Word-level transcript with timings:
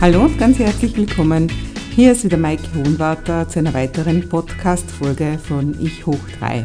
Hallo 0.00 0.26
und 0.26 0.38
ganz 0.38 0.60
herzlich 0.60 0.96
willkommen. 0.96 1.50
Hier 1.90 2.12
ist 2.12 2.22
wieder 2.22 2.36
Maike 2.36 2.72
Hohenwarter 2.72 3.48
zu 3.48 3.58
einer 3.58 3.74
weiteren 3.74 4.28
Podcast-Folge 4.28 5.40
von 5.42 5.74
Ich 5.82 6.06
hoch 6.06 6.20
3. 6.38 6.64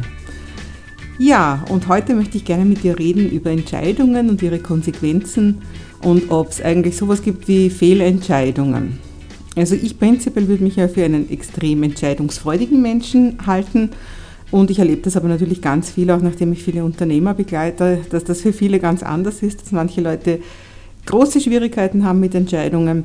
Ja, 1.18 1.64
und 1.68 1.88
heute 1.88 2.14
möchte 2.14 2.36
ich 2.36 2.44
gerne 2.44 2.64
mit 2.64 2.84
dir 2.84 2.96
reden 2.96 3.28
über 3.28 3.50
Entscheidungen 3.50 4.30
und 4.30 4.40
ihre 4.40 4.60
Konsequenzen 4.60 5.62
und 6.00 6.30
ob 6.30 6.50
es 6.50 6.62
eigentlich 6.62 6.96
sowas 6.96 7.22
gibt 7.22 7.48
wie 7.48 7.70
Fehlentscheidungen. 7.70 9.00
Also 9.56 9.74
ich 9.74 9.98
prinzipiell 9.98 10.46
würde 10.46 10.62
mich 10.62 10.76
ja 10.76 10.86
für 10.86 11.04
einen 11.04 11.28
extrem 11.28 11.82
entscheidungsfreudigen 11.82 12.80
Menschen 12.80 13.44
halten 13.44 13.90
und 14.52 14.70
ich 14.70 14.78
erlebe 14.78 15.02
das 15.02 15.16
aber 15.16 15.26
natürlich 15.26 15.60
ganz 15.60 15.90
viel, 15.90 16.08
auch 16.12 16.22
nachdem 16.22 16.52
ich 16.52 16.62
viele 16.62 16.84
Unternehmer 16.84 17.34
begleite, 17.34 17.98
dass 18.10 18.22
das 18.22 18.42
für 18.42 18.52
viele 18.52 18.78
ganz 18.78 19.02
anders 19.02 19.42
ist, 19.42 19.60
dass 19.60 19.72
manche 19.72 20.02
Leute 20.02 20.38
große 21.06 21.40
Schwierigkeiten 21.40 22.04
haben 22.04 22.20
mit 22.20 22.34
Entscheidungen. 22.34 23.04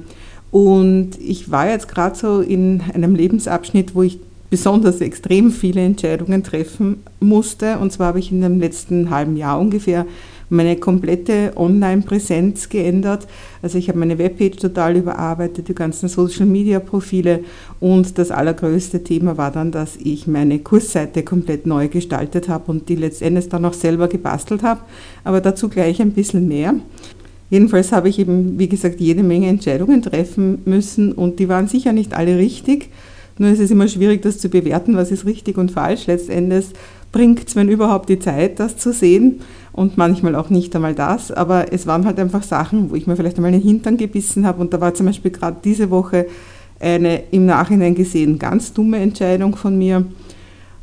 Und 0.52 1.12
ich 1.20 1.52
war 1.52 1.70
jetzt 1.70 1.88
gerade 1.88 2.16
so 2.16 2.42
in 2.42 2.82
einem 2.94 3.16
Lebensabschnitt, 3.16 3.94
wo 3.94 4.04
ich 4.04 4.20
besonders 4.50 5.00
extrem 5.00 5.52
viele 5.52 5.82
Entscheidungen 5.82 6.44
treffen 6.44 7.04
musste. 7.20 7.78
Und 7.78 7.92
zwar 7.92 8.08
habe 8.08 8.20
ich 8.20 8.32
in 8.32 8.42
dem 8.42 8.60
letzten 8.60 9.10
halben 9.10 9.38
Jahr 9.38 9.60
ungefähr 9.60 10.06
meine 10.50 10.76
komplette 10.78 11.54
Online-Präsenz 11.56 12.70
geändert. 12.70 13.28
Also 13.62 13.78
ich 13.78 13.88
habe 13.88 14.00
meine 14.00 14.18
Webpage 14.18 14.58
total 14.58 14.98
überarbeitet, 14.98 15.68
die 15.68 15.76
ganzen 15.76 16.10
Social-Media-Profile 16.10 17.42
und 17.80 18.18
das 18.18 18.32
allergrößte 18.32 19.04
Thema 19.04 19.38
war 19.38 19.52
dann, 19.52 19.72
dass 19.72 19.96
ich 19.98 20.28
meine 20.28 20.60
Kursseite 20.60 21.24
komplett 21.24 21.68
neu 21.68 21.88
gestaltet 21.88 22.50
habe 22.50 22.72
und 22.72 22.90
die 22.90 22.96
letztendlich 22.96 23.50
dann 23.50 23.66
auch 23.66 23.74
selber 23.74 24.08
gebastelt 24.08 24.64
habe, 24.64 24.82
aber 25.24 25.40
dazu 25.40 25.70
gleich 25.70 26.02
ein 26.02 26.14
bisschen 26.14 26.48
mehr. 26.48 26.74
Jedenfalls 27.50 27.92
habe 27.92 28.10
ich 28.10 28.20
eben, 28.20 28.60
wie 28.60 28.70
gesagt, 28.70 29.00
jede 29.00 29.24
Menge 29.24 29.48
Entscheidungen 29.48 30.02
treffen 30.02 30.60
müssen 30.66 31.12
und 31.12 31.40
die 31.40 31.50
waren 31.50 31.68
sicher 31.68 31.94
nicht 31.94 32.14
alle 32.14 32.38
richtig. 32.38 32.90
Nur 33.38 33.50
ist 33.50 33.60
es 33.60 33.72
immer 33.72 33.88
schwierig, 33.88 34.22
das 34.22 34.38
zu 34.38 34.50
bewerten, 34.50 34.96
was 34.96 35.12
ist 35.12 35.26
richtig 35.26 35.58
und 35.58 35.72
falsch. 35.72 36.08
Letztendlich 36.08 36.66
bringt 37.12 37.48
es 37.48 37.56
mir 37.56 37.64
überhaupt 37.64 38.10
die 38.10 38.20
Zeit, 38.20 38.60
das 38.60 38.78
zu 38.78 38.94
sehen 38.94 39.42
und 39.72 39.98
manchmal 39.98 40.36
auch 40.36 40.50
nicht 40.50 40.76
einmal 40.76 40.94
das. 40.94 41.32
Aber 41.32 41.72
es 41.74 41.88
waren 41.88 42.06
halt 42.06 42.20
einfach 42.20 42.44
Sachen, 42.44 42.92
wo 42.92 42.96
ich 42.96 43.08
mir 43.08 43.16
vielleicht 43.16 43.38
einmal 43.38 43.52
den 43.52 43.62
Hintern 43.62 43.98
gebissen 43.98 44.46
habe 44.46 44.62
und 44.62 44.74
da 44.74 44.82
war 44.82 44.94
zum 44.94 45.08
Beispiel 45.08 45.32
gerade 45.32 45.58
diese 45.64 45.90
Woche 45.90 46.28
eine 46.80 47.24
im 47.32 47.46
Nachhinein 47.46 47.96
gesehen 47.96 48.40
ganz 48.40 48.74
dumme 48.74 48.98
Entscheidung 48.98 49.56
von 49.56 49.78
mir 49.78 50.06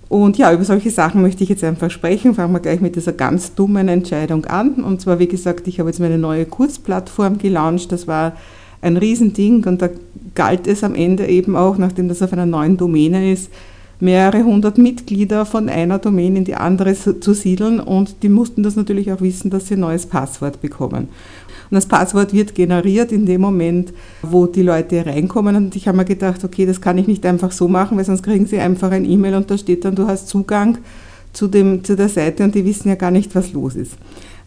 und 0.09 0.39
ja, 0.39 0.53
über 0.53 0.65
solche 0.65 0.91
Sachen 0.91 1.21
möchte 1.21 1.43
ich 1.43 1.51
jetzt 1.51 1.65
einfach 1.65 1.91
sprechen. 1.91 2.35
Fangen 2.35 2.53
wir 2.53 2.61
gleich 2.61 2.81
mit 2.81 2.95
dieser 2.95 3.13
ganz 3.13 3.55
dummen 3.55 3.89
Entscheidung 3.89 4.45
an. 4.45 4.75
Und 4.85 5.01
zwar, 5.01 5.19
wie 5.19 5.27
gesagt, 5.27 5.67
ich 5.67 5.81
habe 5.81 5.91
jetzt 5.91 5.99
meine 5.99 6.19
neue 6.19 6.47
Kursplattform 6.47 7.39
gelauncht. 7.39 7.91
Das 7.91 8.07
war 8.07 8.37
ein 8.83 8.97
Riesending 8.97 9.65
und 9.65 9.83
da 9.83 9.89
galt 10.35 10.69
es 10.69 10.85
am 10.85 10.95
Ende 10.95 11.27
eben 11.27 11.57
auch, 11.57 11.77
nachdem 11.77 12.09
das 12.09 12.23
auf 12.23 12.33
einer 12.33 12.47
neuen 12.47 12.77
Domäne 12.77 13.33
ist, 13.33 13.51
mehrere 14.01 14.45
hundert 14.45 14.79
Mitglieder 14.79 15.47
von 15.47 15.69
einer 15.69 15.99
Domain 15.99 16.37
in 16.37 16.45
die 16.45 16.55
andere 16.55 16.95
zu 16.95 17.35
siedeln 17.35 17.81
und 17.81 18.23
die 18.23 18.29
mussten 18.29 18.63
das 18.63 18.77
natürlich 18.77 19.11
auch 19.13 19.21
wissen, 19.21 19.51
dass 19.51 19.69
sie 19.69 19.75
ein 19.75 19.81
neues 19.81 20.07
Passwort 20.07 20.61
bekommen. 20.61 21.09
Und 21.71 21.75
das 21.75 21.87
Passwort 21.87 22.33
wird 22.33 22.55
generiert 22.55 23.11
in 23.11 23.27
dem 23.27 23.41
Moment, 23.41 23.93
wo 24.23 24.47
die 24.47 24.63
Leute 24.63 25.05
reinkommen. 25.05 25.57
Und 25.57 25.75
ich 25.75 25.89
habe 25.89 25.97
mir 25.97 26.05
gedacht, 26.05 26.45
okay, 26.45 26.65
das 26.65 26.81
kann 26.81 26.99
ich 26.99 27.09
nicht 27.09 27.27
einfach 27.27 27.51
so 27.51 27.67
machen, 27.67 27.97
weil 27.97 28.05
sonst 28.05 28.23
kriegen 28.23 28.47
sie 28.47 28.61
einfach 28.61 28.93
ein 28.93 29.05
E-Mail 29.05 29.35
und 29.35 29.51
da 29.51 29.59
steht 29.59 29.85
dann, 29.85 29.97
du 29.97 30.07
hast 30.07 30.29
Zugang 30.29 30.79
zu, 31.33 31.49
dem, 31.49 31.83
zu 31.83 31.97
der 31.97 32.09
Seite 32.09 32.45
und 32.45 32.55
die 32.55 32.65
wissen 32.65 32.89
ja 32.89 32.95
gar 32.95 33.11
nicht, 33.11 33.35
was 33.35 33.53
los 33.53 33.75
ist. 33.75 33.93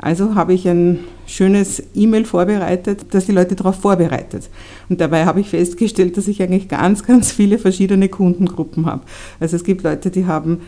Also 0.01 0.33
habe 0.33 0.53
ich 0.53 0.67
ein 0.67 0.99
schönes 1.27 1.83
E-Mail 1.93 2.23
vorbereitet, 2.23 3.07
das 3.11 3.25
die 3.25 3.33
Leute 3.33 3.55
darauf 3.55 3.75
vorbereitet. 3.75 4.49
Und 4.87 5.01
dabei 5.01 5.25
habe 5.25 5.41
ich 5.41 5.49
festgestellt, 5.49 6.15
dass 6.15 6.29
ich 6.29 6.41
eigentlich 6.41 6.69
ganz, 6.69 7.03
ganz 7.05 7.31
viele 7.33 7.59
verschiedene 7.59 8.07
Kundengruppen 8.07 8.85
habe. 8.85 9.01
Also 9.41 9.57
es 9.57 9.63
gibt 9.65 9.83
Leute, 9.83 10.09
die 10.09 10.25
haben 10.25 10.61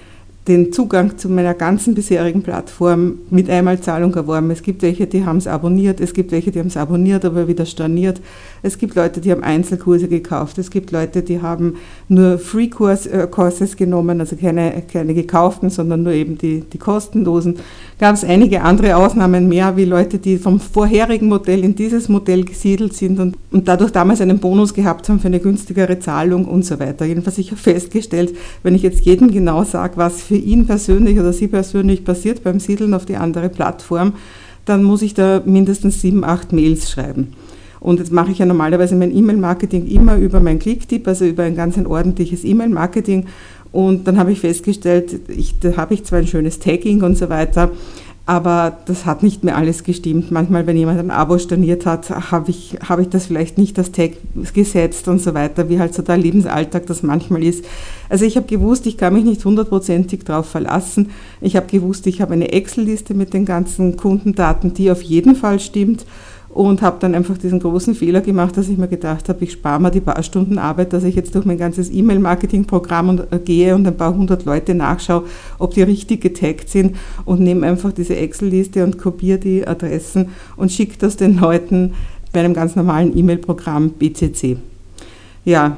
den 0.48 0.74
Zugang 0.74 1.18
zu 1.18 1.30
meiner 1.30 1.54
ganzen 1.54 1.94
bisherigen 1.94 2.42
Plattform 2.42 3.20
mit 3.30 3.50
Einmalzahlung 3.50 4.14
erworben. 4.16 4.52
Es 4.52 4.64
gibt 4.64 4.82
welche, 4.82 5.08
die 5.08 5.24
haben 5.24 5.38
es 5.38 5.48
abonniert, 5.48 6.02
es 6.02 6.14
gibt 6.14 6.32
welche, 6.32 6.52
die 6.52 6.60
haben 6.60 6.68
es 6.68 6.78
abonniert, 6.78 7.24
aber 7.24 7.48
wieder 7.48 7.66
storniert. 7.66 8.20
Es 8.64 8.78
gibt 8.78 8.96
Leute, 8.96 9.22
die 9.22 9.32
haben 9.32 9.44
Einzelkurse 9.44 10.08
gekauft, 10.08 10.58
es 10.60 10.70
gibt 10.70 10.92
Leute, 10.92 11.24
die 11.24 11.42
haben 11.42 11.78
nur 12.10 12.38
Free-Courses 12.38 13.76
genommen, 13.76 14.20
also 14.20 14.36
keine, 14.36 14.84
keine 14.92 15.14
gekauften, 15.16 15.70
sondern 15.70 16.04
nur 16.04 16.14
eben 16.14 16.38
die, 16.38 16.62
die 16.62 16.78
kostenlosen. 16.78 17.56
Gab 18.00 18.16
es 18.16 18.24
einige 18.24 18.62
andere 18.62 18.98
Ausnahmen 18.98 19.50
mehr, 19.50 19.78
wie 19.78 19.86
Leute, 19.86 20.20
die 20.20 20.38
vom 20.38 20.60
vorherigen 20.60 21.28
Modell 21.28 21.64
in 21.64 21.76
dieses 21.76 22.08
Modell 22.08 22.44
gesiedelt 22.44 22.94
sind 22.94 23.20
und, 23.20 23.36
und 23.52 23.68
dadurch 23.68 23.92
damals 23.92 24.22
einen 24.22 24.40
Bonus 24.40 24.74
gehabt 24.74 25.10
haben 25.10 25.20
für 25.20 25.28
eine 25.28 25.40
günstigere 25.40 26.00
Zahlung 26.00 26.46
und 26.46 26.64
so 26.64 26.80
weiter. 26.80 27.06
Jedenfalls 27.06 27.40
ich 27.40 27.52
habe 27.52 27.62
festgestellt, 27.62 28.36
wenn 28.62 28.76
ich 28.76 28.84
jetzt 28.84 29.06
jedem 29.06 29.32
genau 29.32 29.64
sage, 29.64 29.98
was 29.98 30.22
für 30.22 30.36
ihn 30.36 30.68
persönlich 30.68 31.20
oder 31.20 31.34
sie 31.34 31.48
persönlich 31.48 32.06
passiert 32.06 32.44
beim 32.44 32.60
Siedeln 32.60 32.94
auf 32.94 33.06
die 33.06 33.16
andere 33.16 33.50
Plattform, 33.50 34.14
dann 34.66 34.84
muss 34.84 35.02
ich 35.02 35.16
da 35.16 35.42
mindestens 35.44 36.02
sieben, 36.02 36.24
acht 36.24 36.54
Mails 36.54 36.92
schreiben. 36.92 37.34
Und 37.82 37.98
jetzt 37.98 38.12
mache 38.12 38.32
ich 38.32 38.38
ja 38.38 38.46
normalerweise 38.46 38.96
mein 38.96 39.14
E-Mail-Marketing 39.14 39.88
immer 39.88 40.16
über 40.16 40.40
mein 40.40 40.60
Clicktip, 40.60 41.08
also 41.08 41.26
über 41.26 41.44
ein 41.44 41.56
ganz 41.56 41.78
ein 41.78 41.88
ordentliches 41.88 42.46
E-Mail-Marketing. 42.46 43.26
Und 43.72 44.08
dann 44.08 44.18
habe 44.18 44.32
ich 44.32 44.40
festgestellt, 44.40 45.20
ich, 45.28 45.60
da 45.60 45.76
habe 45.78 45.96
ich 45.96 46.04
zwar 46.04 46.20
ein 46.20 46.28
schönes 46.28 46.60
Tagging 46.60 47.02
und 47.02 47.18
so 47.18 47.30
weiter, 47.30 47.72
aber 48.28 48.78
das 48.86 49.08
hat 49.08 49.24
nicht 49.24 49.44
mehr 49.44 49.58
alles 49.58 49.84
gestimmt. 49.84 50.32
Manchmal, 50.32 50.68
wenn 50.68 50.78
jemand 50.78 51.00
ein 51.00 51.10
Abo 51.10 51.40
storniert 51.40 51.88
hat, 51.88 52.32
habe 52.32 52.52
ich, 52.52 52.78
habe 52.88 53.02
ich 53.02 53.10
das 53.10 53.26
vielleicht 53.26 53.58
nicht 53.58 53.80
das 53.80 53.92
Tag 53.92 54.12
gesetzt 54.54 55.08
und 55.08 55.20
so 55.20 55.34
weiter, 55.34 55.68
wie 55.70 55.80
halt 55.80 55.96
so 55.96 56.04
der 56.04 56.18
Lebensalltag 56.18 56.86
das 56.86 57.02
manchmal 57.02 57.44
ist. 57.44 57.66
Also 58.10 58.26
ich 58.26 58.38
habe 58.38 58.46
gewusst, 58.46 58.86
ich 58.86 58.98
kann 58.98 59.16
mich 59.16 59.24
nicht 59.24 59.44
hundertprozentig 59.44 60.24
darauf 60.24 60.46
verlassen. 60.46 61.10
Ich 61.42 61.56
habe 61.56 61.66
gewusst, 61.66 62.06
ich 62.06 62.22
habe 62.22 62.34
eine 62.34 62.52
Excel-Liste 62.52 63.16
mit 63.16 63.34
den 63.34 63.46
ganzen 63.46 63.98
Kundendaten, 63.98 64.76
die 64.76 64.92
auf 64.92 65.02
jeden 65.02 65.36
Fall 65.36 65.60
stimmt 65.60 66.06
und 66.54 66.82
habe 66.82 66.98
dann 67.00 67.16
einfach 67.16 67.38
diesen 67.38 67.60
großen 67.60 67.96
Fehler 67.96 68.22
gemacht, 68.22 68.58
dass 68.58 68.68
ich 68.68 68.78
mir 68.78 68.88
gedacht 68.88 69.30
habe, 69.30 69.44
ich 69.44 69.54
spare 69.54 69.82
mir 69.82 69.92
die 69.92 70.02
paar 70.02 70.22
Stunden 70.22 70.58
Arbeit, 70.58 70.92
dass 70.92 71.04
ich 71.04 71.16
jetzt 71.16 71.34
durch 71.34 71.46
mein 71.46 71.58
ganzes 71.58 71.90
E-Mail-Marketing-Programm 71.90 73.22
äh, 73.32 73.40
gehe 73.40 73.74
und 73.74 73.88
ein 73.88 73.96
paar 73.96 74.14
hundert 74.14 74.44
Leute 74.46 74.76
nachschaue, 74.76 75.24
ob 75.60 75.74
die 75.74 75.84
richtig 75.84 76.22
getaggt 76.22 76.70
sind 76.70 76.98
und 77.24 77.40
nehme 77.40 77.66
einfach 77.66 77.94
diese 77.94 78.18
Excel-Liste 78.18 78.84
und 78.84 78.98
kopiere 78.98 79.40
die 79.40 79.66
Adressen 79.66 80.30
und 80.58 80.72
schicke 80.72 80.98
das 81.00 81.16
den 81.16 81.40
Leuten 81.40 81.94
bei 82.34 82.42
einem 82.42 82.54
ganz 82.54 82.76
normalen 82.76 83.18
E-Mail-Programm 83.18 83.92
BCC. 83.92 84.58
Ja, 85.46 85.78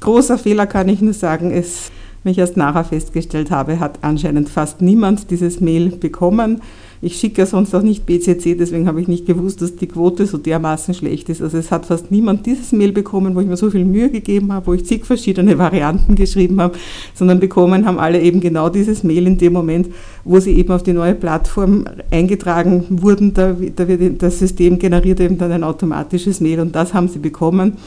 großer 0.00 0.36
Fehler 0.36 0.66
kann 0.66 0.88
ich 0.88 1.00
nur 1.00 1.14
sagen, 1.14 1.50
ist, 1.50 1.90
wenn 2.22 2.32
ich 2.32 2.38
erst 2.38 2.56
nachher 2.56 2.84
festgestellt 2.84 3.50
habe, 3.50 3.80
hat 3.80 3.98
anscheinend 4.02 4.48
fast 4.48 4.80
niemand 4.80 5.30
dieses 5.30 5.60
Mail 5.60 5.88
bekommen. 5.90 6.60
Ich 7.04 7.16
schicke 7.16 7.42
ja 7.42 7.46
sonst 7.46 7.74
auch 7.74 7.82
nicht 7.82 8.06
BCC, 8.06 8.54
deswegen 8.54 8.86
habe 8.86 9.00
ich 9.00 9.08
nicht 9.08 9.26
gewusst, 9.26 9.60
dass 9.60 9.74
die 9.74 9.88
Quote 9.88 10.24
so 10.24 10.38
dermaßen 10.38 10.94
schlecht 10.94 11.28
ist. 11.30 11.42
Also 11.42 11.58
es 11.58 11.72
hat 11.72 11.84
fast 11.84 12.12
niemand 12.12 12.46
dieses 12.46 12.70
Mail 12.70 12.92
bekommen, 12.92 13.34
wo 13.34 13.40
ich 13.40 13.48
mir 13.48 13.56
so 13.56 13.72
viel 13.72 13.84
Mühe 13.84 14.08
gegeben 14.08 14.52
habe, 14.52 14.68
wo 14.68 14.74
ich 14.74 14.84
zig 14.86 15.04
verschiedene 15.04 15.58
Varianten 15.58 16.14
geschrieben 16.14 16.60
habe, 16.60 16.78
sondern 17.12 17.40
bekommen 17.40 17.86
haben 17.86 17.98
alle 17.98 18.22
eben 18.22 18.38
genau 18.38 18.68
dieses 18.68 19.02
Mail 19.02 19.26
in 19.26 19.36
dem 19.36 19.52
Moment, 19.52 19.88
wo 20.22 20.38
sie 20.38 20.52
eben 20.52 20.70
auf 20.70 20.84
die 20.84 20.92
neue 20.92 21.16
Plattform 21.16 21.86
eingetragen 22.12 22.84
wurden. 22.88 23.34
Da, 23.34 23.56
da 23.74 23.88
wird 23.88 24.22
das 24.22 24.38
System 24.38 24.78
generiert 24.78 25.18
eben 25.18 25.38
dann 25.38 25.50
ein 25.50 25.64
automatisches 25.64 26.40
Mail 26.40 26.60
und 26.60 26.76
das 26.76 26.94
haben 26.94 27.08
sie 27.08 27.18
bekommen. 27.18 27.78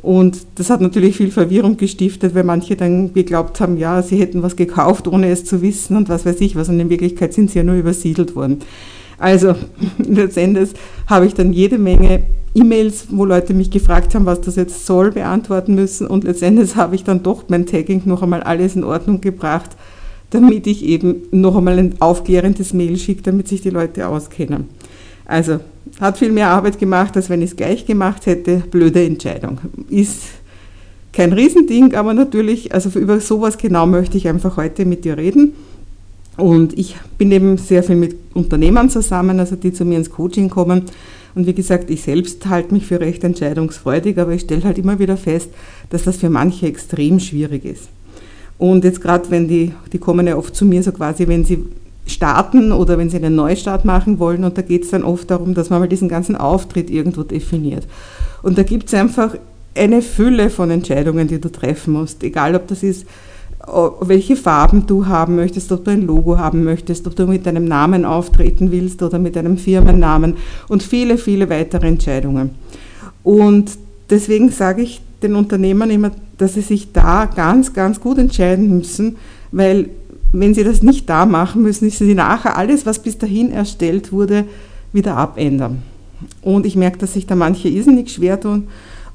Und 0.00 0.46
das 0.54 0.70
hat 0.70 0.80
natürlich 0.80 1.16
viel 1.16 1.30
Verwirrung 1.30 1.76
gestiftet, 1.76 2.34
weil 2.34 2.44
manche 2.44 2.76
dann 2.76 3.12
geglaubt 3.12 3.60
haben, 3.60 3.76
ja, 3.76 4.00
sie 4.00 4.16
hätten 4.16 4.42
was 4.42 4.54
gekauft, 4.54 5.08
ohne 5.08 5.28
es 5.28 5.44
zu 5.44 5.60
wissen 5.60 5.96
und 5.96 6.08
was 6.08 6.24
weiß 6.24 6.40
ich 6.40 6.54
was. 6.54 6.68
Und 6.68 6.78
in 6.78 6.90
Wirklichkeit 6.90 7.34
sind 7.34 7.50
sie 7.50 7.58
ja 7.58 7.64
nur 7.64 7.74
übersiedelt 7.74 8.36
worden. 8.36 8.60
Also 9.18 9.54
letztendlich 9.98 10.70
habe 11.08 11.26
ich 11.26 11.34
dann 11.34 11.52
jede 11.52 11.78
Menge 11.78 12.22
E-Mails, 12.54 13.08
wo 13.10 13.24
Leute 13.24 13.54
mich 13.54 13.70
gefragt 13.70 14.14
haben, 14.14 14.26
was 14.26 14.40
das 14.40 14.56
jetzt 14.56 14.86
soll, 14.86 15.10
beantworten 15.10 15.74
müssen. 15.74 16.06
Und 16.06 16.24
letztendlich 16.24 16.76
habe 16.76 16.94
ich 16.94 17.04
dann 17.04 17.22
doch 17.22 17.44
mein 17.48 17.66
Tagging 17.66 18.02
noch 18.04 18.22
einmal 18.22 18.42
alles 18.42 18.76
in 18.76 18.84
Ordnung 18.84 19.20
gebracht, 19.20 19.70
damit 20.30 20.66
ich 20.66 20.84
eben 20.84 21.22
noch 21.30 21.56
einmal 21.56 21.78
ein 21.78 21.96
aufklärendes 22.00 22.72
Mail 22.72 22.96
schicke, 22.98 23.22
damit 23.22 23.48
sich 23.48 23.62
die 23.62 23.70
Leute 23.70 24.08
auskennen. 24.08 24.68
Also 25.24 25.60
hat 26.00 26.18
viel 26.18 26.32
mehr 26.32 26.48
Arbeit 26.48 26.78
gemacht, 26.78 27.16
als 27.16 27.30
wenn 27.30 27.42
ich 27.42 27.50
es 27.50 27.56
gleich 27.56 27.86
gemacht 27.86 28.26
hätte. 28.26 28.62
Blöde 28.70 29.04
Entscheidung. 29.04 29.58
Ist 29.88 30.22
kein 31.12 31.32
Riesending, 31.32 31.94
aber 31.94 32.14
natürlich, 32.14 32.72
also 32.74 32.96
über 32.98 33.20
sowas 33.20 33.58
genau 33.58 33.86
möchte 33.86 34.16
ich 34.16 34.28
einfach 34.28 34.56
heute 34.56 34.84
mit 34.84 35.04
dir 35.04 35.16
reden. 35.16 35.54
Und 36.36 36.78
ich 36.78 36.96
bin 37.18 37.32
eben 37.32 37.58
sehr 37.58 37.82
viel 37.82 37.96
mit 37.96 38.16
Unternehmern 38.34 38.90
zusammen, 38.90 39.40
also 39.40 39.56
die 39.56 39.72
zu 39.72 39.84
mir 39.84 39.98
ins 39.98 40.10
Coaching 40.10 40.48
kommen. 40.48 40.82
Und 41.34 41.46
wie 41.46 41.54
gesagt, 41.54 41.90
ich 41.90 42.02
selbst 42.02 42.46
halte 42.46 42.72
mich 42.72 42.86
für 42.86 43.00
recht 43.00 43.24
entscheidungsfreudig, 43.24 44.18
aber 44.18 44.32
ich 44.32 44.42
stelle 44.42 44.62
halt 44.64 44.78
immer 44.78 44.98
wieder 44.98 45.16
fest, 45.16 45.50
dass 45.90 46.04
das 46.04 46.16
für 46.16 46.30
manche 46.30 46.66
extrem 46.66 47.18
schwierig 47.18 47.64
ist. 47.64 47.88
Und 48.56 48.84
jetzt 48.84 49.00
gerade, 49.00 49.30
wenn 49.30 49.48
die, 49.48 49.72
die 49.92 49.98
kommen 49.98 50.26
ja 50.26 50.36
oft 50.36 50.54
zu 50.54 50.64
mir 50.64 50.82
so 50.82 50.92
quasi, 50.92 51.26
wenn 51.28 51.44
sie 51.44 51.64
starten 52.08 52.72
oder 52.72 52.98
wenn 52.98 53.10
sie 53.10 53.16
einen 53.16 53.34
Neustart 53.34 53.84
machen 53.84 54.18
wollen. 54.18 54.44
Und 54.44 54.58
da 54.58 54.62
geht 54.62 54.84
es 54.84 54.90
dann 54.90 55.02
oft 55.02 55.30
darum, 55.30 55.54
dass 55.54 55.70
man 55.70 55.80
mal 55.80 55.88
diesen 55.88 56.08
ganzen 56.08 56.36
Auftritt 56.36 56.90
irgendwo 56.90 57.22
definiert. 57.22 57.86
Und 58.42 58.58
da 58.58 58.62
gibt 58.62 58.88
es 58.88 58.94
einfach 58.94 59.34
eine 59.76 60.02
Fülle 60.02 60.50
von 60.50 60.70
Entscheidungen, 60.70 61.28
die 61.28 61.40
du 61.40 61.50
treffen 61.50 61.92
musst. 61.92 62.22
Egal, 62.22 62.54
ob 62.54 62.66
das 62.66 62.82
ist, 62.82 63.06
welche 64.00 64.36
Farben 64.36 64.86
du 64.86 65.06
haben 65.06 65.36
möchtest, 65.36 65.70
ob 65.72 65.84
du 65.84 65.90
ein 65.90 66.06
Logo 66.06 66.38
haben 66.38 66.64
möchtest, 66.64 67.06
ob 67.06 67.16
du 67.16 67.26
mit 67.26 67.46
deinem 67.46 67.66
Namen 67.66 68.04
auftreten 68.04 68.70
willst 68.72 69.02
oder 69.02 69.18
mit 69.18 69.36
deinem 69.36 69.58
Firmennamen 69.58 70.34
und 70.68 70.82
viele, 70.82 71.18
viele 71.18 71.50
weitere 71.50 71.86
Entscheidungen. 71.86 72.50
Und 73.22 73.72
deswegen 74.08 74.50
sage 74.50 74.82
ich 74.82 75.02
den 75.22 75.34
Unternehmern 75.34 75.90
immer, 75.90 76.12
dass 76.38 76.54
sie 76.54 76.62
sich 76.62 76.92
da 76.92 77.26
ganz, 77.26 77.74
ganz 77.74 78.00
gut 78.00 78.18
entscheiden 78.18 78.76
müssen, 78.76 79.16
weil 79.52 79.90
wenn 80.32 80.54
sie 80.54 80.64
das 80.64 80.82
nicht 80.82 81.08
da 81.08 81.26
machen, 81.26 81.62
müssen 81.62 81.90
sie 81.90 82.14
nachher 82.14 82.56
alles, 82.56 82.86
was 82.86 83.00
bis 83.00 83.18
dahin 83.18 83.50
erstellt 83.50 84.12
wurde, 84.12 84.44
wieder 84.92 85.16
abändern. 85.16 85.82
Und 86.42 86.66
ich 86.66 86.76
merke, 86.76 86.98
dass 86.98 87.14
sich 87.14 87.26
da 87.26 87.34
manche 87.34 87.68
irrsinnig 87.68 88.10
schwer 88.10 88.40
tun. 88.40 88.68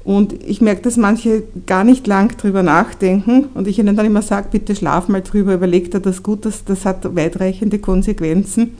Und 0.04 0.34
ich 0.44 0.60
merke, 0.60 0.82
dass 0.82 0.96
manche 0.98 1.44
gar 1.66 1.82
nicht 1.82 2.06
lang 2.06 2.36
drüber 2.36 2.62
nachdenken 2.62 3.46
und 3.54 3.66
ich 3.66 3.78
ihnen 3.78 3.96
dann 3.96 4.04
immer 4.04 4.20
sage, 4.20 4.48
bitte 4.50 4.76
schlaf 4.76 5.08
mal 5.08 5.22
drüber, 5.22 5.54
überleg 5.54 5.90
dir 5.90 6.00
das 6.00 6.22
gut, 6.22 6.44
das, 6.44 6.64
das 6.64 6.84
hat 6.84 7.16
weitreichende 7.16 7.78
Konsequenzen. 7.78 8.72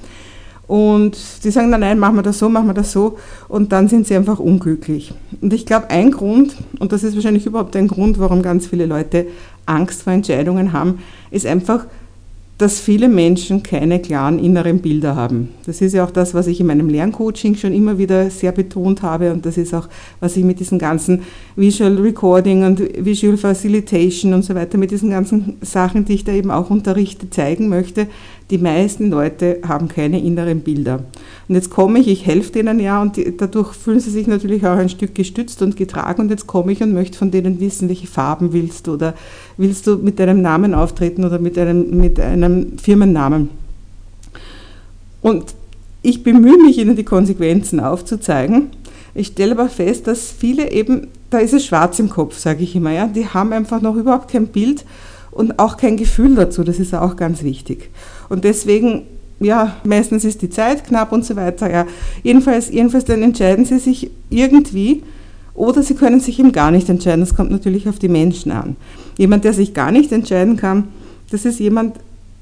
Und 0.66 1.16
die 1.44 1.50
sagen 1.50 1.70
dann, 1.70 1.80
nein, 1.80 1.98
machen 1.98 2.16
wir 2.16 2.22
das 2.22 2.38
so, 2.38 2.48
machen 2.48 2.66
wir 2.66 2.74
das 2.74 2.92
so. 2.92 3.18
Und 3.48 3.72
dann 3.72 3.88
sind 3.88 4.06
sie 4.06 4.16
einfach 4.16 4.38
unglücklich. 4.38 5.12
Und 5.40 5.52
ich 5.52 5.66
glaube, 5.66 5.90
ein 5.90 6.10
Grund, 6.10 6.56
und 6.78 6.92
das 6.92 7.04
ist 7.04 7.14
wahrscheinlich 7.14 7.46
überhaupt 7.46 7.76
ein 7.76 7.88
Grund, 7.88 8.18
warum 8.18 8.42
ganz 8.42 8.66
viele 8.66 8.86
Leute 8.86 9.26
Angst 9.66 10.02
vor 10.02 10.12
Entscheidungen 10.12 10.72
haben, 10.72 11.00
ist 11.30 11.46
einfach, 11.46 11.86
dass 12.58 12.78
viele 12.78 13.08
Menschen 13.08 13.64
keine 13.64 14.00
klaren 14.00 14.38
inneren 14.38 14.78
Bilder 14.78 15.16
haben. 15.16 15.48
Das 15.66 15.80
ist 15.80 15.92
ja 15.92 16.04
auch 16.04 16.12
das, 16.12 16.34
was 16.34 16.46
ich 16.46 16.60
in 16.60 16.66
meinem 16.66 16.88
Lerncoaching 16.88 17.56
schon 17.56 17.72
immer 17.72 17.98
wieder 17.98 18.30
sehr 18.30 18.52
betont 18.52 19.02
habe 19.02 19.32
und 19.32 19.44
das 19.44 19.56
ist 19.56 19.74
auch, 19.74 19.88
was 20.20 20.36
ich 20.36 20.44
mit 20.44 20.60
diesen 20.60 20.78
ganzen 20.78 21.22
Visual 21.56 21.96
Recording 21.96 22.64
und 22.64 22.80
Visual 23.04 23.36
Facilitation 23.36 24.34
und 24.34 24.42
so 24.44 24.54
weiter, 24.54 24.78
mit 24.78 24.92
diesen 24.92 25.10
ganzen 25.10 25.56
Sachen, 25.62 26.04
die 26.04 26.14
ich 26.14 26.24
da 26.24 26.32
eben 26.32 26.52
auch 26.52 26.70
unterrichte, 26.70 27.28
zeigen 27.28 27.68
möchte. 27.68 28.06
Die 28.54 28.58
meisten 28.58 29.10
Leute 29.10 29.58
haben 29.66 29.88
keine 29.88 30.22
inneren 30.22 30.60
Bilder. 30.60 31.00
Und 31.48 31.56
jetzt 31.56 31.70
komme 31.70 31.98
ich, 31.98 32.06
ich 32.06 32.24
helfe 32.24 32.52
denen 32.52 32.78
ja 32.78 33.02
und 33.02 33.16
die, 33.16 33.36
dadurch 33.36 33.72
fühlen 33.74 33.98
sie 33.98 34.12
sich 34.12 34.28
natürlich 34.28 34.64
auch 34.64 34.76
ein 34.76 34.88
Stück 34.88 35.12
gestützt 35.12 35.60
und 35.60 35.76
getragen 35.76 36.22
und 36.22 36.30
jetzt 36.30 36.46
komme 36.46 36.70
ich 36.70 36.80
und 36.80 36.92
möchte 36.92 37.18
von 37.18 37.32
denen 37.32 37.58
wissen, 37.58 37.88
welche 37.88 38.06
Farben 38.06 38.52
willst 38.52 38.86
du 38.86 38.92
oder 38.92 39.14
willst 39.56 39.88
du 39.88 39.96
mit 39.96 40.20
deinem 40.20 40.40
Namen 40.40 40.72
auftreten 40.72 41.24
oder 41.24 41.40
mit 41.40 41.58
einem, 41.58 41.98
mit 41.98 42.20
einem 42.20 42.78
Firmennamen. 42.78 43.50
Und 45.20 45.46
ich 46.02 46.22
bemühe 46.22 46.62
mich, 46.62 46.78
ihnen 46.78 46.94
die 46.94 47.02
Konsequenzen 47.02 47.80
aufzuzeigen. 47.80 48.68
Ich 49.16 49.26
stelle 49.26 49.58
aber 49.58 49.68
fest, 49.68 50.06
dass 50.06 50.30
viele 50.30 50.70
eben, 50.70 51.08
da 51.30 51.38
ist 51.38 51.54
es 51.54 51.66
schwarz 51.66 51.98
im 51.98 52.08
Kopf, 52.08 52.38
sage 52.38 52.62
ich 52.62 52.76
immer, 52.76 52.92
ja, 52.92 53.08
die 53.08 53.26
haben 53.26 53.52
einfach 53.52 53.80
noch 53.80 53.96
überhaupt 53.96 54.30
kein 54.30 54.46
Bild 54.46 54.84
und 55.32 55.58
auch 55.58 55.76
kein 55.76 55.96
Gefühl 55.96 56.36
dazu, 56.36 56.62
das 56.62 56.78
ist 56.78 56.94
auch 56.94 57.16
ganz 57.16 57.42
wichtig. 57.42 57.90
Und 58.28 58.44
deswegen, 58.44 59.02
ja, 59.40 59.76
meistens 59.84 60.24
ist 60.24 60.42
die 60.42 60.50
Zeit 60.50 60.84
knapp 60.84 61.12
und 61.12 61.24
so 61.24 61.36
weiter, 61.36 61.70
ja. 61.70 61.86
Jedenfalls, 62.22 62.70
jedenfalls 62.70 63.04
dann 63.04 63.22
entscheiden 63.22 63.64
sie 63.64 63.78
sich 63.78 64.10
irgendwie 64.30 65.02
oder 65.54 65.82
sie 65.82 65.94
können 65.94 66.20
sich 66.20 66.38
eben 66.38 66.52
gar 66.52 66.70
nicht 66.70 66.88
entscheiden. 66.88 67.20
Das 67.20 67.36
kommt 67.36 67.50
natürlich 67.50 67.88
auf 67.88 67.98
die 67.98 68.08
Menschen 68.08 68.52
an. 68.52 68.76
Jemand, 69.16 69.44
der 69.44 69.52
sich 69.52 69.72
gar 69.74 69.92
nicht 69.92 70.10
entscheiden 70.12 70.56
kann, 70.56 70.88
das 71.30 71.44
ist 71.44 71.60
jemand, 71.60 71.96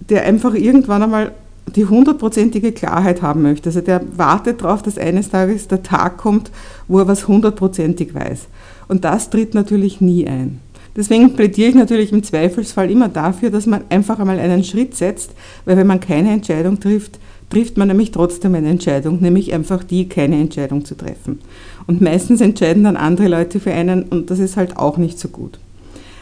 der 0.08 0.24
einfach 0.24 0.54
irgendwann 0.54 1.02
einmal 1.02 1.32
die 1.76 1.86
hundertprozentige 1.86 2.72
Klarheit 2.72 3.22
haben 3.22 3.42
möchte. 3.42 3.68
Also 3.68 3.80
der 3.80 4.02
wartet 4.16 4.62
darauf, 4.62 4.82
dass 4.82 4.98
eines 4.98 5.30
Tages 5.30 5.68
der 5.68 5.82
Tag 5.82 6.16
kommt, 6.16 6.50
wo 6.88 6.98
er 6.98 7.06
was 7.06 7.28
hundertprozentig 7.28 8.14
weiß. 8.14 8.46
Und 8.88 9.04
das 9.04 9.30
tritt 9.30 9.54
natürlich 9.54 10.00
nie 10.00 10.26
ein. 10.26 10.60
Deswegen 10.94 11.34
plädiere 11.34 11.70
ich 11.70 11.74
natürlich 11.74 12.12
im 12.12 12.22
Zweifelsfall 12.22 12.90
immer 12.90 13.08
dafür, 13.08 13.50
dass 13.50 13.66
man 13.66 13.84
einfach 13.88 14.18
einmal 14.18 14.38
einen 14.38 14.64
Schritt 14.64 14.94
setzt, 14.94 15.32
weil 15.64 15.76
wenn 15.76 15.86
man 15.86 16.00
keine 16.00 16.32
Entscheidung 16.32 16.80
trifft, 16.80 17.18
trifft 17.48 17.76
man 17.76 17.88
nämlich 17.88 18.10
trotzdem 18.10 18.54
eine 18.54 18.68
Entscheidung, 18.68 19.20
nämlich 19.20 19.52
einfach 19.52 19.84
die, 19.84 20.08
keine 20.08 20.40
Entscheidung 20.40 20.84
zu 20.84 20.94
treffen. 20.94 21.40
Und 21.86 22.00
meistens 22.00 22.40
entscheiden 22.40 22.84
dann 22.84 22.96
andere 22.96 23.28
Leute 23.28 23.60
für 23.60 23.72
einen 23.72 24.04
und 24.04 24.30
das 24.30 24.38
ist 24.38 24.56
halt 24.56 24.76
auch 24.76 24.96
nicht 24.96 25.18
so 25.18 25.28
gut. 25.28 25.58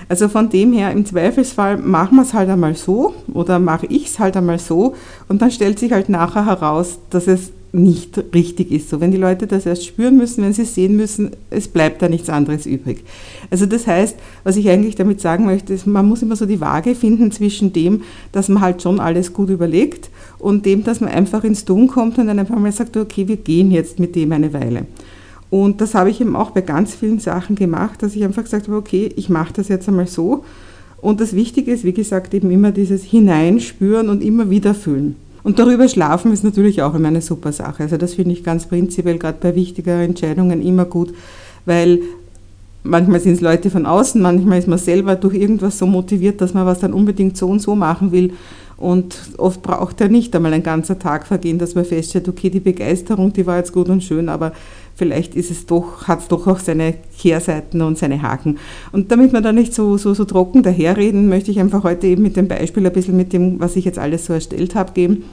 Also 0.09 0.29
von 0.29 0.51
dem 0.51 0.73
her, 0.73 0.91
im 0.91 1.07
Zweifelsfall 1.07 1.77
machen 1.77 2.17
wir 2.17 2.23
es 2.23 2.35
halt 2.35 2.49
einmal 2.49 2.75
so 2.75 3.15
oder 3.33 3.61
mache 3.61 3.87
ich 3.87 4.07
es 4.07 4.19
halt 4.19 4.37
einmal 4.37 4.59
so 4.59 4.95
und 5.29 5.41
dann 5.41 5.53
stellt 5.53 5.79
sich 5.79 5.93
halt 5.93 6.09
nachher 6.09 6.47
heraus, 6.47 6.99
dass 7.11 7.29
es 7.29 7.53
nicht 7.73 8.23
richtig 8.35 8.73
ist. 8.73 8.91
So, 8.91 9.01
wenn 9.01 9.11
die 9.11 9.17
Leute 9.17 9.47
das 9.47 9.67
erst 9.67 9.87
spüren 9.87 10.17
müssen, 10.17 10.43
wenn 10.43 10.53
sie 10.53 10.65
sehen 10.65 10.97
müssen, 10.97 11.31
es 11.51 11.69
bleibt 11.69 12.03
da 12.03 12.09
nichts 12.09 12.29
anderes 12.29 12.67
übrig. 12.67 13.05
Also 13.51 13.67
das 13.67 13.87
heißt, 13.87 14.17
was 14.45 14.57
ich 14.57 14.69
eigentlich 14.69 14.97
damit 14.97 15.21
sagen 15.21 15.47
möchte, 15.47 15.73
ist, 15.73 15.87
man 15.87 16.09
muss 16.09 16.23
immer 16.23 16.37
so 16.37 16.47
die 16.47 16.61
Waage 16.61 16.95
finden 16.95 17.31
zwischen 17.33 17.73
dem, 17.73 18.03
dass 18.33 18.49
man 18.49 18.63
halt 18.63 18.83
schon 18.83 19.01
alles 19.01 19.33
gut 19.33 19.51
überlegt 19.51 20.11
und 20.39 20.67
dem, 20.67 20.85
dass 20.85 21.01
man 21.01 21.11
einfach 21.11 21.45
ins 21.45 21.65
Tun 21.65 21.87
kommt 21.87 22.19
und 22.19 22.27
dann 22.27 22.39
einfach 22.39 22.59
mal 22.59 22.73
sagt, 22.73 22.97
okay, 22.97 23.29
wir 23.29 23.37
gehen 23.37 23.71
jetzt 23.71 23.99
mit 23.99 24.17
dem 24.17 24.33
eine 24.33 24.53
Weile. 24.53 24.87
Und 25.51 25.81
das 25.81 25.95
habe 25.95 26.11
ich 26.11 26.21
eben 26.21 26.37
auch 26.37 26.51
bei 26.51 26.61
ganz 26.61 26.95
vielen 26.95 27.19
Sachen 27.19 27.57
gemacht, 27.57 28.03
dass 28.03 28.15
ich 28.15 28.25
einfach 28.25 28.45
gesagt 28.45 28.69
habe, 28.69 28.77
okay, 28.77 29.11
ich 29.17 29.29
mache 29.29 29.53
das 29.55 29.69
jetzt 29.69 29.89
einmal 29.89 30.07
so. 30.07 30.45
Und 31.01 31.21
das 31.21 31.35
Wichtige 31.35 31.73
ist, 31.73 31.85
wie 31.85 31.93
gesagt, 31.93 32.35
eben 32.35 32.51
immer 32.51 32.73
dieses 32.73 33.03
Hineinspüren 33.03 34.09
und 34.09 34.23
immer 34.23 34.51
wieder 34.51 34.75
fühlen. 34.75 35.17
Und 35.43 35.59
darüber 35.59 35.89
schlafen 35.89 36.33
ist 36.33 36.45
natürlich 36.45 36.83
auch 36.83 36.95
immer 36.95 37.09
eine 37.09 37.23
super 37.23 37.53
Sache. 37.53 37.85
Also 37.85 37.97
das 37.97 38.15
finde 38.15 38.33
ich 38.33 38.45
ganz 38.45 38.67
prinzipiell 38.67 39.19
gerade 39.19 39.39
bei 39.41 39.55
wichtigen 39.55 40.01
Entscheidungen 40.01 40.63
immer 40.63 40.85
gut, 40.85 41.15
weil 41.65 42.01
manchmal 42.83 43.21
sind 43.21 43.35
es 43.35 43.41
Leute 43.41 43.71
von 43.71 43.87
außen, 43.87 44.21
manchmal 44.21 44.59
ist 44.59 44.69
man 44.69 44.79
selber 44.79 45.17
durch 45.17 45.35
irgendwas 45.35 45.79
so 45.79 45.87
motiviert, 45.87 46.41
dass 46.41 46.55
man 46.55 46.67
was 46.67 46.81
dann 46.81 46.93
unbedingt 46.93 47.37
so 47.37 47.49
und 47.49 47.61
so 47.61 47.75
machen 47.75 48.13
will. 48.13 48.33
Und 48.81 49.15
oft 49.37 49.61
braucht 49.61 50.01
er 50.01 50.09
nicht 50.09 50.35
einmal 50.35 50.55
ein 50.55 50.63
ganzer 50.63 50.99
Tag 50.99 51.27
vergehen, 51.27 51.59
dass 51.59 51.75
man 51.75 51.85
feststellt, 51.85 52.29
okay, 52.31 52.49
die 52.49 52.61
Begeisterung, 52.61 53.31
die 53.31 53.47
war 53.47 53.59
jetzt 53.59 53.75
gut 53.75 53.91
und 53.91 54.03
schön, 54.03 54.31
aber 54.31 54.53
vielleicht 54.95 55.35
ist 55.35 55.51
es 55.51 55.67
doch, 55.67 56.09
hat 56.09 56.21
es 56.21 56.29
doch 56.29 56.47
auch 56.47 56.59
seine 56.59 56.95
Kehrseiten 57.19 57.83
und 57.83 57.99
seine 57.99 58.23
Haken. 58.23 58.59
Und 58.91 59.13
damit 59.13 59.35
wir 59.35 59.43
da 59.43 59.53
nicht 59.53 59.75
so, 59.75 59.99
so, 59.99 60.15
so 60.15 60.25
trocken 60.25 60.63
daherreden, 60.63 61.29
möchte 61.29 61.51
ich 61.51 61.61
einfach 61.61 61.85
heute 61.85 62.07
eben 62.07 62.23
mit 62.23 62.37
dem 62.37 62.49
Beispiel 62.49 62.87
ein 62.87 62.93
bisschen 62.93 63.19
mit 63.19 63.35
dem, 63.35 63.61
was 63.61 63.77
ich 63.77 63.85
jetzt 63.85 63.99
alles 63.99 64.25
so 64.25 64.33
erstellt 64.33 64.75
habe, 64.75 64.93
geben. 64.93 65.25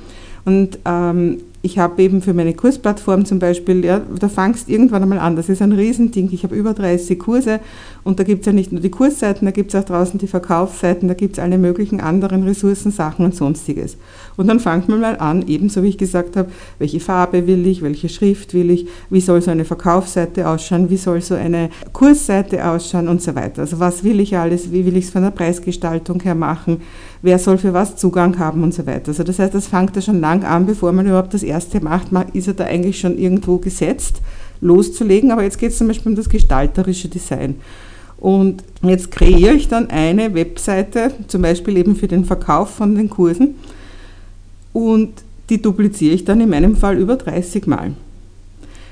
Und 0.44 0.80
ähm, 0.86 1.38
ich 1.62 1.80
habe 1.80 2.02
eben 2.02 2.22
für 2.22 2.34
meine 2.34 2.54
Kursplattform 2.54 3.26
zum 3.26 3.40
Beispiel, 3.40 3.84
ja, 3.84 4.02
da 4.20 4.30
fangst 4.30 4.70
irgendwann 4.70 5.04
einmal 5.04 5.20
an, 5.20 5.36
das 5.36 5.50
ist 5.50 5.62
ein 5.62 5.72
Riesending, 5.72 6.30
ich 6.32 6.44
habe 6.44 6.56
über 6.56 6.74
30 6.74 7.18
Kurse 7.18 7.60
und 8.04 8.20
da 8.20 8.24
gibt 8.24 8.42
es 8.42 8.46
ja 8.46 8.54
nicht 8.54 8.72
nur 8.72 8.80
die 8.80 8.92
Kursseiten, 8.92 9.46
da 9.46 9.52
gibt 9.52 9.74
es 9.74 9.80
auch 9.80 9.86
draußen 9.86 10.20
die 10.20 10.28
Verkaufsseiten, 10.28 11.08
da 11.08 11.14
gibt 11.16 11.38
es 11.38 11.44
alle 11.44 11.58
möglichen 11.58 12.00
anderen 12.00 12.44
Ressourcen, 12.44 12.92
Sachen 12.92 13.26
und 13.26 13.36
sonstiges. 13.36 13.98
Und 14.38 14.48
dann 14.48 14.60
fangt 14.60 14.88
man 14.88 15.02
mal 15.02 15.18
an, 15.18 15.46
ebenso 15.48 15.82
wie 15.82 15.90
ich 15.90 15.98
gesagt 15.98 16.36
habe, 16.38 16.50
welche 16.78 17.00
Farbe 17.00 17.48
will 17.48 17.66
ich, 17.66 17.82
welche 17.82 18.08
Schrift 18.08 18.54
will 18.54 18.70
ich, 18.70 18.88
wie 19.10 19.22
soll 19.22 19.42
so 19.42 19.50
eine 19.50 19.66
Verkaufsseite 19.66 20.48
ausschauen, 20.48 20.90
wie 20.90 20.98
soll 20.98 21.22
so 21.22 21.34
eine 21.36 21.70
Kursseite 21.92 22.66
ausschauen 22.66 23.08
und 23.08 23.22
so 23.22 23.36
weiter. 23.36 23.62
Also 23.62 23.80
was 23.80 24.04
will 24.04 24.20
ich 24.20 24.38
alles, 24.38 24.72
wie 24.72 24.86
will 24.86 24.96
ich 24.96 25.06
es 25.06 25.12
von 25.12 25.24
der 25.24 25.32
Preisgestaltung 25.32 26.22
her 26.22 26.36
machen, 26.36 26.82
wer 27.22 27.40
soll 27.40 27.58
für 27.58 27.74
was 27.74 27.96
Zugang 27.96 28.38
haben 28.38 28.64
und 28.64 28.74
so 28.74 28.86
weiter. 28.86 29.10
Also 29.10 29.24
das 29.24 29.40
heißt, 29.40 29.54
das 29.54 29.68
fängt 29.68 29.96
ja 29.96 30.02
schon 30.02 30.22
lang 30.22 30.44
an, 30.44 30.66
bevor 30.66 30.92
man 30.92 31.08
überhaupt 31.08 31.34
das 31.34 31.44
erste 31.48 31.82
macht, 31.82 32.12
ist 32.34 32.48
er 32.48 32.54
da 32.54 32.66
eigentlich 32.66 33.00
schon 33.00 33.18
irgendwo 33.18 33.58
gesetzt, 33.58 34.22
loszulegen. 34.62 35.32
Aber 35.32 35.44
jetzt 35.44 35.60
geht 35.60 35.72
es 35.72 35.78
zum 35.78 35.88
Beispiel 35.88 36.12
um 36.12 36.16
das 36.16 36.30
gestalterische 36.30 37.10
Design. 37.10 37.56
Und 38.18 38.64
jetzt 38.82 39.12
kreiere 39.12 39.54
ich 39.54 39.68
dann 39.68 39.90
eine 39.90 40.34
Webseite, 40.34 41.12
zum 41.28 41.44
Beispiel 41.44 41.78
eben 41.78 41.96
für 41.96 42.08
den 42.08 42.26
Verkauf 42.26 42.72
von 42.72 42.96
den 42.96 43.10
Kursen. 43.10 43.56
Und 44.74 45.14
die 45.50 45.62
dupliziere 45.62 46.16
ich 46.16 46.26
dann 46.26 46.42
in 46.42 46.50
meinem 46.50 46.76
Fall 46.76 46.98
über 46.98 47.16
30 47.16 47.68
Mal. 47.68 47.94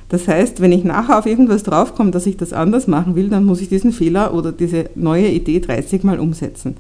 Das 0.09 0.27
heißt, 0.27 0.62
wenn 0.62 0.71
ich 0.71 0.83
nachher 0.83 1.17
auf 1.17 1.25
irgendwas 1.25 1.63
draufkomme, 1.63 2.12
dass 2.12 2.27
ich 2.27 2.38
das 2.38 2.53
anders 2.53 2.88
machen 2.88 3.15
will, 3.15 3.29
dann 3.29 3.43
muss 3.43 3.62
ich 3.62 3.69
diesen 3.69 3.91
Fehler 3.91 4.33
oder 4.33 4.51
diese 4.51 4.89
neue 4.95 5.27
Idee 5.29 5.59
30 5.59 6.03
Mal 6.03 6.19
umsetzen. 6.19 6.77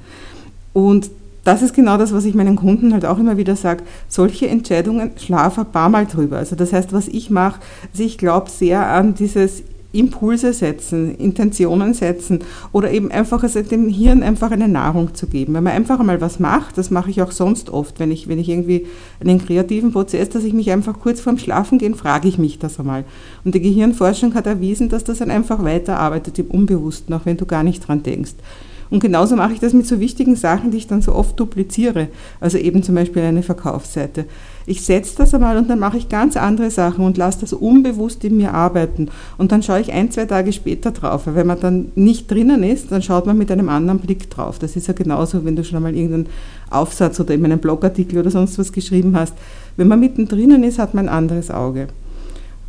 Und 0.73 1.09
das 1.45 1.61
ist 1.61 1.73
genau 1.73 1.97
das, 1.97 2.11
was 2.11 2.25
ich 2.25 2.33
meinen 2.33 2.57
Kunden 2.57 2.91
halt 2.91 3.05
auch 3.05 3.19
immer 3.19 3.37
wieder 3.37 3.55
sage. 3.55 3.83
Solche 4.09 4.47
Entscheidungen 4.47 5.11
schlafe 5.17 5.61
ein 5.61 5.71
paar 5.71 5.89
Mal 5.89 6.07
drüber. 6.07 6.37
Also 6.37 6.55
das 6.55 6.73
heißt, 6.73 6.91
was 6.91 7.07
ich 7.07 7.29
mache, 7.29 7.61
also 7.91 8.03
ich 8.03 8.17
glaube 8.17 8.49
sehr 8.49 8.89
an 8.89 9.13
dieses 9.13 9.63
Impulse 9.95 10.53
setzen, 10.53 11.15
Intentionen 11.15 11.93
setzen 11.93 12.39
oder 12.71 12.91
eben 12.91 13.11
einfach 13.11 13.43
also 13.43 13.61
dem 13.61 13.87
Hirn 13.87 14.23
einfach 14.23 14.51
eine 14.51 14.67
Nahrung 14.67 15.13
zu 15.13 15.27
geben. 15.27 15.53
Wenn 15.53 15.63
man 15.63 15.73
einfach 15.73 15.99
einmal 15.99 16.19
was 16.19 16.39
macht, 16.39 16.77
das 16.77 16.91
mache 16.91 17.11
ich 17.11 17.21
auch 17.21 17.31
sonst 17.31 17.69
oft, 17.69 17.99
wenn 17.99 18.11
ich, 18.11 18.27
wenn 18.27 18.39
ich 18.39 18.49
irgendwie 18.49 18.87
einen 19.19 19.43
kreativen 19.43 19.91
Prozess, 19.91 20.29
dass 20.29 20.43
ich 20.43 20.53
mich 20.53 20.71
einfach 20.71 20.99
kurz 20.99 21.21
vorm 21.21 21.37
Schlafengehen 21.37 21.95
frage 21.95 22.27
ich 22.27 22.37
mich 22.37 22.59
das 22.59 22.79
einmal. 22.79 23.05
Und 23.45 23.55
die 23.55 23.61
Gehirnforschung 23.61 24.33
hat 24.33 24.47
erwiesen, 24.47 24.89
dass 24.89 25.03
das 25.03 25.19
dann 25.19 25.31
einfach 25.31 25.63
weiterarbeitet 25.63 26.39
im 26.39 26.47
Unbewussten, 26.47 27.13
auch 27.13 27.25
wenn 27.25 27.37
du 27.37 27.45
gar 27.45 27.63
nicht 27.63 27.87
dran 27.87 28.03
denkst. 28.03 28.33
Und 28.89 28.99
genauso 28.99 29.35
mache 29.35 29.53
ich 29.53 29.59
das 29.59 29.73
mit 29.73 29.87
so 29.87 29.99
wichtigen 29.99 30.35
Sachen, 30.35 30.71
die 30.71 30.77
ich 30.77 30.87
dann 30.87 31.01
so 31.01 31.13
oft 31.13 31.39
dupliziere. 31.39 32.07
Also 32.39 32.57
eben 32.57 32.83
zum 32.83 32.95
Beispiel 32.95 33.23
eine 33.23 33.43
Verkaufsseite. 33.43 34.25
Ich 34.67 34.81
setze 34.83 35.15
das 35.17 35.33
einmal 35.33 35.57
und 35.57 35.69
dann 35.69 35.79
mache 35.79 35.97
ich 35.97 36.09
ganz 36.09 36.37
andere 36.37 36.71
Sachen 36.71 37.05
und 37.05 37.17
lasse 37.17 37.41
das 37.41 37.53
unbewusst 37.53 38.23
in 38.23 38.37
mir 38.37 38.53
arbeiten. 38.53 39.09
Und 39.37 39.51
dann 39.51 39.63
schaue 39.63 39.79
ich 39.79 39.91
ein, 39.91 40.11
zwei 40.11 40.25
Tage 40.25 40.53
später 40.53 40.91
drauf. 40.91 41.27
Weil 41.27 41.35
wenn 41.35 41.47
man 41.47 41.59
dann 41.59 41.91
nicht 41.95 42.29
drinnen 42.29 42.63
ist, 42.63 42.91
dann 42.91 43.01
schaut 43.01 43.25
man 43.25 43.37
mit 43.37 43.51
einem 43.51 43.69
anderen 43.69 43.99
Blick 43.99 44.29
drauf. 44.29 44.59
Das 44.59 44.75
ist 44.75 44.87
ja 44.87 44.93
genauso, 44.93 45.45
wenn 45.45 45.55
du 45.55 45.63
schon 45.63 45.77
einmal 45.77 45.95
irgendeinen 45.95 46.27
Aufsatz 46.69 47.19
oder 47.19 47.33
eben 47.33 47.45
einen 47.45 47.59
Blogartikel 47.59 48.19
oder 48.19 48.31
sonst 48.31 48.57
was 48.57 48.71
geschrieben 48.71 49.15
hast. 49.15 49.33
Wenn 49.77 49.87
man 49.87 49.99
mittendrin 49.99 50.63
ist, 50.63 50.79
hat 50.79 50.93
man 50.93 51.09
ein 51.09 51.15
anderes 51.15 51.51
Auge. 51.51 51.87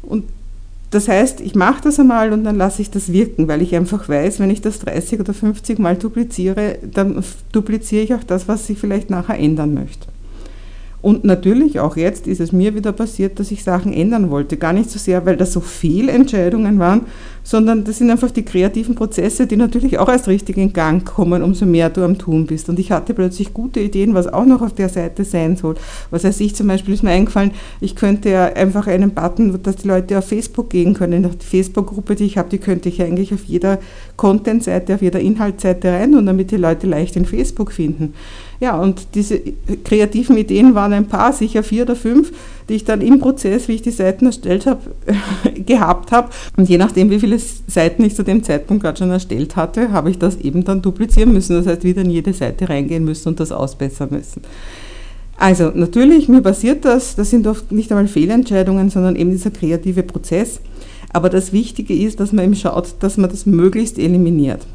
Und 0.03 0.25
das 0.97 1.09
heißt, 1.09 1.43
ich 1.43 1.55
mache 1.55 1.83
das 1.83 2.01
einmal 2.01 2.33
und 2.33 2.43
dann 2.45 2.57
lasse 2.57 2.81
ich 2.81 2.91
das 2.91 3.13
wirken, 3.13 3.49
weil 3.49 3.61
ich 3.61 3.77
einfach 3.77 4.09
weiß, 4.09 4.41
wenn 4.41 4.49
ich 4.49 4.63
das 4.63 4.79
30 4.79 5.21
oder 5.21 5.35
50 5.35 5.79
Mal 5.79 5.97
dupliziere, 5.97 6.79
dann 6.91 7.23
dupliziere 7.53 8.03
ich 8.03 8.15
auch 8.15 8.25
das, 8.25 8.49
was 8.49 8.71
ich 8.71 8.79
vielleicht 8.79 9.11
nachher 9.11 9.39
ändern 9.39 9.75
möchte. 9.75 10.07
Und 11.03 11.23
natürlich, 11.23 11.81
auch 11.81 11.99
jetzt 11.99 12.27
ist 12.27 12.41
es 12.41 12.51
mir 12.51 12.75
wieder 12.75 12.93
passiert, 12.93 13.39
dass 13.39 13.51
ich 13.51 13.63
Sachen 13.63 13.93
ändern 13.93 14.31
wollte. 14.31 14.57
Gar 14.57 14.73
nicht 14.73 14.91
so 14.91 14.99
sehr, 14.99 15.27
weil 15.27 15.37
das 15.37 15.53
so 15.53 15.61
viele 15.61 16.13
Entscheidungen 16.13 16.79
waren, 16.79 17.03
sondern 17.47 17.85
das 17.85 17.99
sind 17.99 18.11
einfach 18.11 18.33
die 18.33 18.45
kreativen 18.45 18.97
Prozesse, 18.97 19.47
die 19.47 19.57
natürlich 19.57 20.01
auch 20.01 20.09
erst 20.09 20.27
richtig 20.27 20.57
in 20.57 20.73
Gang 20.73 21.05
kommen, 21.05 21.45
umso 21.45 21.65
mehr 21.65 21.91
du 21.91 22.03
am 22.03 22.19
Tun 22.19 22.45
bist. 22.45 22.69
Und 22.69 22.81
ich 22.81 22.91
hatte 22.91 23.15
plötzlich 23.15 23.55
gute 23.55 23.79
Ideen, 23.79 24.15
was 24.15 24.27
auch 24.27 24.45
noch 24.45 24.63
auf 24.63 24.75
der 24.75 24.89
Seite 24.89 25.25
sein 25.25 25.55
soll. 25.55 25.77
Was 26.11 26.25
heißt 26.25 26.41
ich 26.41 26.57
zum 26.57 26.67
Beispiel, 26.67 26.95
ist 26.95 27.05
mir 27.05 27.11
eingefallen, 27.11 27.53
ich 27.81 27.95
könnte 27.95 28.31
ja 28.31 28.47
einfach 28.47 28.89
einen 28.89 29.13
Button, 29.13 29.63
dass 29.63 29.77
die 29.77 29.87
Leute 29.87 30.19
auf 30.19 30.27
Facebook 30.27 30.71
gehen 30.71 30.95
können. 30.95 31.23
Die 31.23 31.47
Facebook-Gruppe, 31.47 32.17
die 32.17 32.25
ich 32.25 32.37
habe, 32.37 32.49
die 32.49 32.59
könnte 32.59 32.89
ich 32.89 33.01
eigentlich 33.01 33.33
auf 33.33 33.45
jeder 33.45 33.79
Content-Seite, 34.17 34.97
auf 34.97 35.03
jeder 35.03 35.21
Inhaltsseite 35.21 35.93
rein 35.93 36.17
und 36.17 36.27
damit 36.27 36.51
die 36.51 36.57
Leute 36.57 36.89
leicht 36.89 37.15
in 37.15 37.27
Facebook 37.27 37.71
finden. 37.71 38.15
Ja, 38.59 38.77
und 38.77 39.15
diese 39.15 39.41
kreativen 39.85 40.37
Ideen 40.37 40.75
waren 40.75 40.93
ein 40.93 41.07
paar, 41.07 41.33
sicher 41.33 41.63
vier 41.63 41.83
oder 41.85 41.95
fünf, 41.95 42.33
die 42.69 42.75
ich 42.75 42.85
dann 42.85 43.01
im 43.01 43.21
Prozess, 43.21 43.69
wie 43.69 43.75
ich 43.75 43.83
die 43.83 43.91
Seiten 43.91 44.27
erstellt 44.27 44.67
habe, 44.67 44.81
gehabt 45.55 46.13
habe. 46.13 46.31
Und 46.57 46.69
je 46.69 46.79
nachdem, 46.79 47.11
wie 47.11 47.21
viele 47.21 47.39
Seiten 47.39 48.05
ich 48.05 48.17
zu 48.17 48.23
dem 48.23 48.43
Zeitpunkt 48.43 48.83
gerade 48.83 48.99
schon 48.99 49.11
erstellt 49.11 49.57
hatte, 49.57 49.93
habe 49.93 50.11
ich 50.11 50.19
das 50.19 50.37
eben 50.37 50.65
dann 50.65 50.83
duplizieren 50.83 51.33
müssen. 51.33 51.57
Das 51.57 51.67
heißt, 51.67 51.85
wieder 51.85 52.03
in 52.03 52.11
jede 52.11 52.33
Seite 52.33 52.69
reingehen 52.69 53.05
müssen 53.05 53.29
und 53.29 53.41
das 53.41 53.53
ausbessern 53.53 54.09
müssen. 54.11 54.43
Also 55.39 55.71
natürlich, 55.75 56.29
mir 56.29 56.41
passiert 56.41 56.85
das, 56.85 57.15
das 57.15 57.31
sind 57.31 57.47
oft 57.47 57.71
nicht 57.71 57.93
einmal 57.93 58.09
Fehlentscheidungen, 58.09 58.89
sondern 58.91 59.17
eben 59.17 59.31
dieser 59.31 59.51
kreative 59.51 60.03
Prozess. 60.03 60.61
Aber 61.13 61.29
das 61.29 61.53
Wichtige 61.53 61.95
ist, 61.95 62.21
dass 62.21 62.33
man 62.33 62.47
eben 62.47 62.57
schaut, 62.57 62.95
dass 63.01 63.17
man 63.17 63.31
das 63.31 63.47
möglichst 63.47 63.99
eliminiert. 63.99 64.67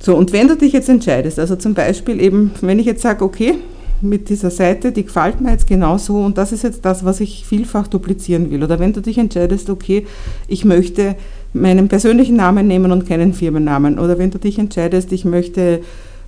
So, 0.00 0.16
und 0.16 0.32
wenn 0.32 0.48
du 0.48 0.56
dich 0.56 0.72
jetzt 0.72 0.88
entscheidest, 0.88 1.38
also 1.38 1.56
zum 1.56 1.74
Beispiel 1.74 2.20
eben, 2.20 2.52
wenn 2.60 2.78
ich 2.78 2.86
jetzt 2.86 3.02
sage, 3.02 3.24
okay, 3.24 3.56
mit 4.00 4.28
dieser 4.28 4.50
Seite, 4.50 4.92
die 4.92 5.04
gefällt 5.04 5.40
mir 5.40 5.52
jetzt 5.52 5.66
genauso 5.66 6.22
und 6.24 6.38
das 6.38 6.52
ist 6.52 6.62
jetzt 6.62 6.84
das, 6.84 7.04
was 7.04 7.20
ich 7.20 7.44
vielfach 7.46 7.88
duplizieren 7.88 8.50
will. 8.50 8.62
Oder 8.62 8.78
wenn 8.78 8.92
du 8.92 9.00
dich 9.00 9.18
entscheidest, 9.18 9.70
okay, 9.70 10.06
ich 10.46 10.64
möchte 10.64 11.16
meinen 11.52 11.88
persönlichen 11.88 12.36
Namen 12.36 12.66
nehmen 12.66 12.92
und 12.92 13.06
keinen 13.06 13.32
Firmennamen. 13.32 13.98
Oder 13.98 14.18
wenn 14.18 14.30
du 14.30 14.38
dich 14.38 14.58
entscheidest, 14.58 15.12
ich 15.12 15.24
möchte 15.24 15.80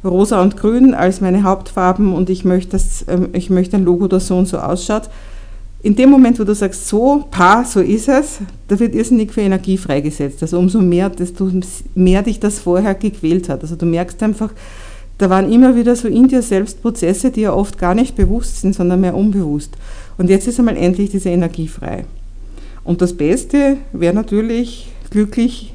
rosa 0.05 0.41
und 0.43 0.57
grün 0.57 0.95
als 0.95 1.21
meine 1.21 1.43
Hauptfarben 1.43 2.13
und 2.15 2.31
ich 2.31 2.45
möchte, 2.45 2.73
dass, 2.73 3.05
ähm, 3.09 3.29
ich 3.33 3.51
möchte 3.51 3.77
ein 3.77 3.85
Logo, 3.85 4.09
das 4.09 4.27
so 4.27 4.37
und 4.37 4.47
so 4.47 4.59
ausschaut, 4.59 5.11
in 5.83 5.97
dem 5.97 6.11
Moment, 6.11 6.39
wo 6.39 6.45
du 6.45 6.55
sagst, 6.55 6.89
so, 6.89 7.25
pa, 7.31 7.65
so 7.65 7.81
ist 7.81 8.09
es, 8.09 8.39
da 8.69 8.79
wird 8.79 8.95
irrsinnig 8.95 9.33
viel 9.33 9.45
Energie 9.45 9.79
freigesetzt. 9.79 10.43
Also 10.43 10.59
umso 10.59 10.81
mehr, 10.81 11.09
desto 11.09 11.51
mehr 11.95 12.23
dich 12.23 12.39
das 12.39 12.59
vorher 12.59 12.95
gequält 12.95 13.49
hat. 13.49 13.63
Also 13.63 13.77
du 13.77 13.87
merkst 13.87 14.23
einfach, 14.23 14.51
da 15.21 15.29
waren 15.29 15.53
immer 15.53 15.77
wieder 15.77 15.97
so 15.97 16.09
in 16.09 16.29
dir 16.29 16.41
selbst 16.41 16.81
Prozesse, 16.81 17.31
die 17.31 17.43
ja 17.43 17.53
oft 17.53 17.79
gar 17.79 17.95
nicht 17.95 18.17
bewusst 18.17 18.61
sind, 18.61 18.75
sondern 18.75 19.03
mehr 19.03 19.15
unbewusst. 19.15 19.77
Und 20.17 20.31
jetzt 20.31 20.49
ist 20.49 20.59
einmal 20.59 20.79
endlich 20.79 21.11
diese 21.11 21.29
Energie 21.29 21.69
frei. 21.69 22.07
Und 22.85 23.03
das 23.03 23.13
Beste 23.13 23.77
wäre 23.93 24.15
natürlich 24.15 24.89
glücklich, 25.11 25.75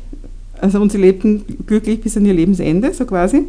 also 0.59 0.81
und 0.81 0.91
sie 0.91 0.97
lebten 0.97 1.43
glücklich 1.67 2.01
bis 2.01 2.17
an 2.17 2.25
ihr 2.25 2.33
Lebensende, 2.33 2.91
so 2.91 3.05
quasi. 3.05 3.43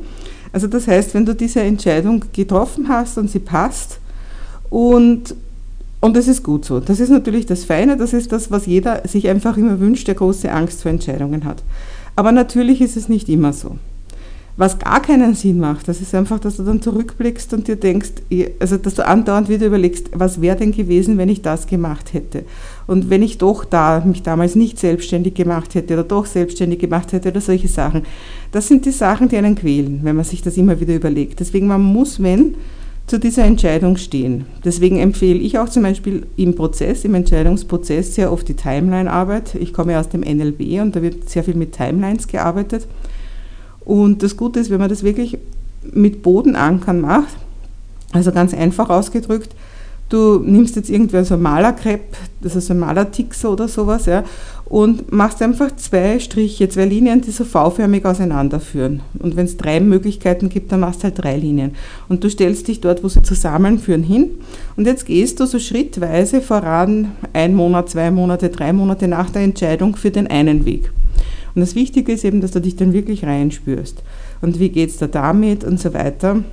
Also 0.52 0.66
das 0.66 0.86
heißt, 0.86 1.14
wenn 1.14 1.24
du 1.24 1.34
diese 1.34 1.60
Entscheidung 1.60 2.22
getroffen 2.32 2.88
hast 2.88 3.16
und 3.16 3.30
sie 3.30 3.38
passt 3.38 3.98
und 4.68 5.34
und 6.00 6.14
das 6.14 6.28
ist 6.28 6.44
gut 6.44 6.66
so. 6.66 6.78
Das 6.78 7.00
ist 7.00 7.08
natürlich 7.08 7.46
das 7.46 7.64
Feine, 7.64 7.96
das 7.96 8.12
ist 8.12 8.30
das, 8.30 8.50
was 8.50 8.66
jeder 8.66 9.08
sich 9.08 9.28
einfach 9.28 9.56
immer 9.56 9.80
wünscht, 9.80 10.06
der 10.08 10.14
große 10.14 10.52
Angst 10.52 10.82
vor 10.82 10.90
Entscheidungen 10.90 11.44
hat. 11.46 11.62
Aber 12.16 12.32
natürlich 12.32 12.82
ist 12.82 12.98
es 12.98 13.08
nicht 13.08 13.30
immer 13.30 13.54
so. 13.54 13.76
Was 14.58 14.78
gar 14.78 15.02
keinen 15.02 15.34
Sinn 15.34 15.58
macht, 15.60 15.86
das 15.86 16.00
ist 16.00 16.14
einfach, 16.14 16.40
dass 16.40 16.56
du 16.56 16.62
dann 16.62 16.80
zurückblickst 16.80 17.52
und 17.52 17.68
dir 17.68 17.76
denkst, 17.76 18.12
also 18.58 18.78
dass 18.78 18.94
du 18.94 19.06
andauernd 19.06 19.50
wieder 19.50 19.66
überlegst, 19.66 20.08
was 20.14 20.40
wäre 20.40 20.56
denn 20.56 20.72
gewesen, 20.72 21.18
wenn 21.18 21.28
ich 21.28 21.42
das 21.42 21.66
gemacht 21.66 22.14
hätte? 22.14 22.44
Und 22.86 23.10
wenn 23.10 23.22
ich 23.22 23.36
doch 23.36 23.66
da 23.66 24.02
mich 24.02 24.22
damals 24.22 24.54
nicht 24.54 24.78
selbstständig 24.78 25.34
gemacht 25.34 25.74
hätte 25.74 25.92
oder 25.92 26.04
doch 26.04 26.24
selbstständig 26.24 26.78
gemacht 26.78 27.12
hätte 27.12 27.28
oder 27.28 27.42
solche 27.42 27.68
Sachen. 27.68 28.04
Das 28.50 28.66
sind 28.66 28.86
die 28.86 28.92
Sachen, 28.92 29.28
die 29.28 29.36
einen 29.36 29.56
quälen, 29.56 30.00
wenn 30.04 30.16
man 30.16 30.24
sich 30.24 30.40
das 30.40 30.56
immer 30.56 30.80
wieder 30.80 30.94
überlegt. 30.94 31.40
Deswegen, 31.40 31.66
man 31.66 31.82
muss, 31.82 32.22
wenn, 32.22 32.54
zu 33.06 33.20
dieser 33.20 33.44
Entscheidung 33.44 33.96
stehen. 33.98 34.46
Deswegen 34.64 34.98
empfehle 34.98 35.38
ich 35.38 35.58
auch 35.58 35.68
zum 35.68 35.82
Beispiel 35.82 36.26
im 36.36 36.54
Prozess, 36.54 37.04
im 37.04 37.14
Entscheidungsprozess 37.14 38.14
sehr 38.14 38.32
oft 38.32 38.48
die 38.48 38.54
Timeline-Arbeit. 38.54 39.54
Ich 39.60 39.72
komme 39.72 39.98
aus 39.98 40.08
dem 40.08 40.22
NLB 40.22 40.80
und 40.80 40.96
da 40.96 41.02
wird 41.02 41.28
sehr 41.28 41.44
viel 41.44 41.54
mit 41.54 41.72
Timelines 41.72 42.26
gearbeitet. 42.26 42.88
Und 43.86 44.22
das 44.22 44.36
Gute 44.36 44.60
ist, 44.60 44.68
wenn 44.68 44.80
man 44.80 44.90
das 44.90 45.02
wirklich 45.02 45.38
mit 45.92 46.22
Bodenankern 46.22 47.00
macht, 47.00 47.36
also 48.12 48.32
ganz 48.32 48.52
einfach 48.52 48.90
ausgedrückt, 48.90 49.54
du 50.08 50.40
nimmst 50.40 50.76
jetzt 50.76 50.90
irgendwer 50.90 51.24
so 51.24 51.34
ein 51.34 51.42
Malerkrepp, 51.42 52.16
das 52.40 52.56
ist 52.56 52.70
ein 52.70 52.80
Malertixer 52.80 53.50
oder 53.50 53.68
sowas, 53.68 54.06
ja, 54.06 54.24
und 54.64 55.12
machst 55.12 55.40
einfach 55.40 55.74
zwei 55.76 56.18
Striche, 56.18 56.68
zwei 56.68 56.86
Linien, 56.86 57.20
die 57.20 57.30
so 57.30 57.44
V-förmig 57.44 58.04
auseinanderführen. 58.04 59.02
Und 59.20 59.36
wenn 59.36 59.46
es 59.46 59.56
drei 59.56 59.78
Möglichkeiten 59.78 60.48
gibt, 60.48 60.72
dann 60.72 60.80
machst 60.80 61.00
du 61.00 61.04
halt 61.04 61.22
drei 61.22 61.36
Linien. 61.36 61.76
Und 62.08 62.24
du 62.24 62.28
stellst 62.30 62.66
dich 62.66 62.80
dort, 62.80 63.04
wo 63.04 63.08
sie 63.08 63.22
zusammenführen, 63.22 64.02
hin. 64.02 64.30
Und 64.76 64.86
jetzt 64.86 65.06
gehst 65.06 65.38
du 65.38 65.46
so 65.46 65.60
schrittweise 65.60 66.40
voran, 66.40 67.12
ein 67.32 67.54
Monat, 67.54 67.90
zwei 67.90 68.10
Monate, 68.10 68.48
drei 68.48 68.72
Monate 68.72 69.06
nach 69.06 69.30
der 69.30 69.42
Entscheidung 69.42 69.94
für 69.94 70.10
den 70.10 70.26
einen 70.26 70.64
Weg. 70.64 70.90
Und 71.56 71.62
das 71.62 71.74
Wichtige 71.74 72.12
ist 72.12 72.24
eben, 72.24 72.42
dass 72.42 72.50
du 72.50 72.60
dich 72.60 72.76
dann 72.76 72.92
wirklich 72.92 73.24
reinspürst. 73.24 74.02
Und 74.42 74.60
wie 74.60 74.68
geht 74.68 74.90
es 74.90 74.98
da 74.98 75.06
damit 75.06 75.64
und 75.64 75.80
so 75.80 75.94
weiter. 75.94 76.44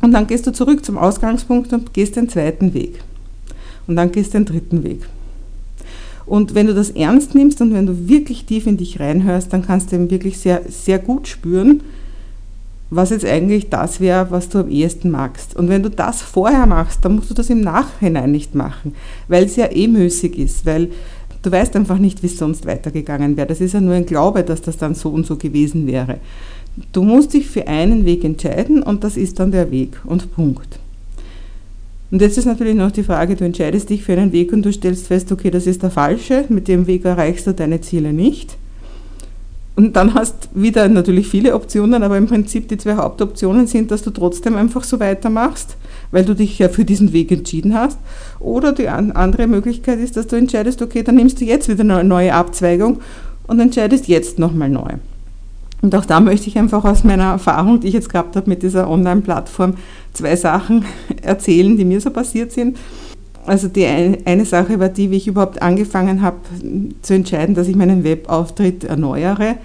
Und 0.00 0.12
dann 0.12 0.28
gehst 0.28 0.46
du 0.46 0.52
zurück 0.52 0.84
zum 0.84 0.96
Ausgangspunkt 0.96 1.72
und 1.72 1.92
gehst 1.92 2.14
den 2.14 2.28
zweiten 2.28 2.74
Weg. 2.74 3.00
Und 3.88 3.96
dann 3.96 4.12
gehst 4.12 4.32
du 4.32 4.38
den 4.38 4.44
dritten 4.44 4.84
Weg. 4.84 5.00
Und 6.26 6.54
wenn 6.54 6.68
du 6.68 6.74
das 6.74 6.90
ernst 6.90 7.34
nimmst 7.34 7.60
und 7.60 7.74
wenn 7.74 7.86
du 7.86 8.08
wirklich 8.08 8.44
tief 8.44 8.68
in 8.68 8.76
dich 8.76 9.00
reinhörst, 9.00 9.52
dann 9.52 9.66
kannst 9.66 9.90
du 9.90 9.96
eben 9.96 10.10
wirklich 10.10 10.38
sehr, 10.38 10.62
sehr 10.68 11.00
gut 11.00 11.26
spüren, 11.26 11.82
was 12.90 13.10
jetzt 13.10 13.24
eigentlich 13.24 13.68
das 13.68 13.98
wäre, 13.98 14.30
was 14.30 14.48
du 14.48 14.58
am 14.58 14.70
ehesten 14.70 15.10
magst. 15.10 15.56
Und 15.56 15.68
wenn 15.68 15.82
du 15.82 15.90
das 15.90 16.22
vorher 16.22 16.66
machst, 16.66 17.04
dann 17.04 17.16
musst 17.16 17.30
du 17.30 17.34
das 17.34 17.50
im 17.50 17.62
Nachhinein 17.62 18.30
nicht 18.30 18.54
machen, 18.54 18.94
weil 19.26 19.44
es 19.44 19.56
ja 19.56 19.70
eh 19.72 19.88
müßig 19.88 20.38
ist, 20.38 20.64
weil 20.64 20.90
du 21.44 21.52
weißt 21.52 21.76
einfach 21.76 21.98
nicht, 21.98 22.22
wie 22.22 22.26
es 22.26 22.38
sonst 22.38 22.66
weitergegangen 22.66 23.36
wäre. 23.36 23.46
Das 23.46 23.60
ist 23.60 23.74
ja 23.74 23.80
nur 23.80 23.94
ein 23.94 24.06
Glaube, 24.06 24.42
dass 24.42 24.62
das 24.62 24.76
dann 24.76 24.94
so 24.94 25.10
und 25.10 25.26
so 25.26 25.36
gewesen 25.36 25.86
wäre. 25.86 26.18
Du 26.92 27.02
musst 27.02 27.34
dich 27.34 27.46
für 27.46 27.68
einen 27.68 28.04
Weg 28.04 28.24
entscheiden 28.24 28.82
und 28.82 29.04
das 29.04 29.16
ist 29.16 29.38
dann 29.38 29.52
der 29.52 29.70
Weg 29.70 30.00
und 30.04 30.34
Punkt. 30.34 30.78
Und 32.10 32.20
jetzt 32.20 32.38
ist 32.38 32.46
natürlich 32.46 32.74
noch 32.74 32.90
die 32.90 33.02
Frage, 33.02 33.36
du 33.36 33.44
entscheidest 33.44 33.90
dich 33.90 34.02
für 34.02 34.12
einen 34.12 34.32
Weg 34.32 34.52
und 34.52 34.62
du 34.62 34.72
stellst 34.72 35.06
fest, 35.06 35.30
okay, 35.32 35.50
das 35.50 35.66
ist 35.66 35.82
der 35.82 35.90
falsche, 35.90 36.44
mit 36.48 36.68
dem 36.68 36.86
Weg 36.86 37.04
erreichst 37.04 37.46
du 37.46 37.52
deine 37.52 37.80
Ziele 37.80 38.12
nicht. 38.12 38.56
Und 39.76 39.96
dann 39.96 40.14
hast 40.14 40.50
wieder 40.54 40.88
natürlich 40.88 41.26
viele 41.26 41.54
Optionen, 41.54 42.04
aber 42.04 42.16
im 42.16 42.26
Prinzip 42.26 42.68
die 42.68 42.78
zwei 42.78 42.94
Hauptoptionen 42.94 43.66
sind, 43.66 43.90
dass 43.90 44.02
du 44.02 44.10
trotzdem 44.10 44.54
einfach 44.56 44.84
so 44.84 45.00
weitermachst, 45.00 45.76
weil 46.12 46.24
du 46.24 46.34
dich 46.34 46.58
ja 46.60 46.68
für 46.68 46.84
diesen 46.84 47.12
Weg 47.12 47.32
entschieden 47.32 47.74
hast. 47.74 47.98
Oder 48.38 48.72
die 48.72 48.88
andere 48.88 49.48
Möglichkeit 49.48 49.98
ist, 49.98 50.16
dass 50.16 50.28
du 50.28 50.36
entscheidest, 50.36 50.80
okay, 50.80 51.02
dann 51.02 51.16
nimmst 51.16 51.40
du 51.40 51.44
jetzt 51.44 51.68
wieder 51.68 51.82
eine 51.82 52.04
neue 52.04 52.34
Abzweigung 52.34 53.00
und 53.48 53.58
entscheidest 53.58 54.06
jetzt 54.06 54.38
nochmal 54.38 54.68
neu. 54.70 54.92
Und 55.82 55.94
auch 55.94 56.04
da 56.06 56.20
möchte 56.20 56.48
ich 56.48 56.56
einfach 56.56 56.84
aus 56.84 57.04
meiner 57.04 57.32
Erfahrung, 57.32 57.80
die 57.80 57.88
ich 57.88 57.94
jetzt 57.94 58.08
gehabt 58.08 58.36
habe 58.36 58.48
mit 58.48 58.62
dieser 58.62 58.88
Online-Plattform, 58.88 59.74
zwei 60.12 60.36
Sachen 60.36 60.84
erzählen, 61.22 61.76
die 61.76 61.84
mir 61.84 62.00
so 62.00 62.10
passiert 62.10 62.52
sind. 62.52 62.78
Also 63.46 63.68
die 63.68 63.86
eine 63.86 64.44
Sache 64.44 64.80
war 64.80 64.88
die, 64.88 65.10
wie 65.10 65.16
ich 65.16 65.26
überhaupt 65.26 65.60
angefangen 65.60 66.22
habe 66.22 66.38
zu 67.02 67.14
entscheiden, 67.14 67.54
dass 67.54 67.68
ich 67.68 67.76
meinen 67.76 68.04
Webauftritt 68.04 68.84
erneuere, 68.84 69.56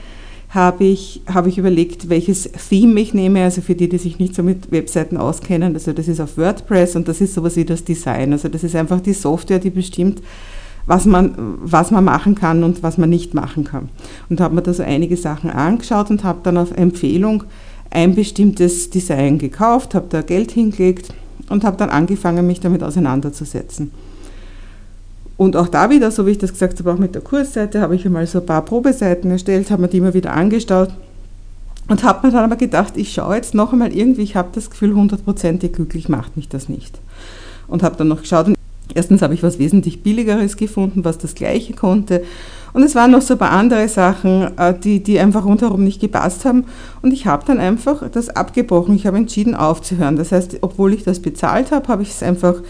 habe 0.50 0.83
ich, 0.83 1.21
habe 1.31 1.48
ich 1.48 1.57
überlegt, 1.59 2.09
welches 2.09 2.50
Theme 2.69 3.00
ich 3.00 3.13
nehme, 3.13 3.43
also 3.43 3.62
für 3.62 3.75
die, 3.75 3.88
die 3.88 4.00
sich 4.00 4.17
nicht 4.17 4.33
so 4.33 4.41
mit 4.41 4.71
Webseiten 4.71 5.15
auskennen. 5.15 5.75
Also 5.75 5.93
das 5.93 6.07
ist 6.07 6.19
auf 6.19 6.38
WordPress 6.38 6.95
und 6.95 7.07
das 7.07 7.21
ist 7.21 7.36
sowas 7.36 7.55
wie 7.55 7.65
das 7.65 7.83
Design. 7.83 8.33
Also 8.33 8.50
das 8.50 8.63
ist 8.63 8.75
einfach 8.75 9.00
die 9.00 9.13
Software, 9.13 9.59
die 9.59 9.69
bestimmt, 9.69 10.24
was 10.88 11.05
man, 11.05 11.36
was 11.62 11.91
man 11.91 12.03
machen 12.03 12.33
kann 12.33 12.63
und 12.63 12.81
was 12.81 12.98
man 12.98 13.12
nicht 13.12 13.36
machen 13.36 13.63
kann. 13.63 13.89
Und 14.29 14.41
habe 14.41 14.55
mir 14.55 14.63
da 14.63 14.74
so 14.74 14.81
einige 14.81 15.17
Sachen 15.17 15.51
angeschaut 15.51 16.09
und 16.09 16.24
habe 16.24 16.39
dann 16.41 16.57
auf 16.57 16.71
Empfehlung 16.71 17.43
ein 17.91 18.15
bestimmtes 18.15 18.89
Design 18.89 19.38
gekauft, 19.38 19.93
habe 19.93 20.07
da 20.09 20.21
Geld 20.24 20.51
hingelegt 20.51 21.13
und 21.49 21.63
habe 21.63 21.77
dann 21.77 21.89
angefangen, 21.89 22.47
mich 22.47 22.59
damit 22.59 22.83
auseinanderzusetzen. 22.83 23.91
Und 25.37 25.55
auch 25.55 25.69
da 25.69 25.89
wieder, 25.89 26.11
so 26.11 26.25
wie 26.25 26.31
ich 26.31 26.37
das 26.37 26.51
gesagt 26.51 26.79
habe, 26.79 26.91
auch 26.91 26.97
mit 26.97 27.15
der 27.15 27.21
Kursseite, 27.21 27.81
habe 27.81 27.95
ich 27.95 28.05
einmal 28.05 28.27
so 28.27 28.39
ein 28.39 28.45
paar 28.45 28.63
Probeseiten 28.63 29.31
erstellt, 29.31 29.71
habe 29.71 29.83
mir 29.83 29.87
die 29.87 29.97
immer 29.97 30.13
wieder 30.13 30.33
angeschaut 30.33 30.89
und 31.87 32.03
habe 32.03 32.27
mir 32.27 32.33
dann 32.33 32.43
aber 32.43 32.57
gedacht, 32.57 32.97
ich 32.97 33.13
schaue 33.13 33.35
jetzt 33.35 33.53
noch 33.55 33.71
einmal 33.71 33.95
irgendwie, 33.95 34.21
ich 34.21 34.35
habe 34.35 34.49
das 34.53 34.69
Gefühl, 34.69 34.93
hundertprozentig 34.93 35.73
glücklich 35.73 36.09
macht 36.09 36.35
mich 36.35 36.49
das 36.49 36.67
nicht. 36.67 36.99
Und 37.67 37.83
habe 37.83 37.95
dann 37.95 38.09
noch 38.09 38.21
geschaut 38.21 38.47
und 38.47 38.58
erstens 38.93 39.22
habe 39.22 39.34
ich 39.34 39.43
was 39.43 39.60
wesentlich 39.60 40.03
Billigeres 40.03 40.58
gefunden, 40.58 41.05
was 41.05 41.17
das 41.17 41.36
gleiche 41.36 41.74
konnte. 41.74 42.24
Und 42.74 42.84
es 42.84 42.96
waren 42.96 43.12
noch 43.12 43.22
so 43.22 43.34
ein 43.34 43.39
paar 43.39 43.51
andere 43.51 43.88
Sachen, 43.88 44.58
äh, 44.58 44.77
die, 44.77 45.01
die 45.01 45.19
einfach 45.19 45.46
rundherum 45.46 45.84
nicht 45.84 46.01
gepasst 46.01 46.46
haben. 46.46 46.65
Und 47.01 47.12
ich 47.12 47.25
habe 47.25 47.46
dann 47.46 47.60
einfach 47.60 48.08
das 48.10 48.29
abgebrochen. 48.29 48.96
Ich 48.96 49.08
habe 49.08 49.17
entschieden 49.17 49.55
aufzuhören. 49.55 50.17
Das 50.17 50.31
heißt, 50.31 50.58
obwohl 50.62 50.93
ich 50.93 51.03
das 51.03 51.19
bezahlt 51.19 51.72
habe, 51.72 51.88
habe 51.88 52.03
ich 52.03 52.10
es 52.10 52.24
einfach 52.24 52.62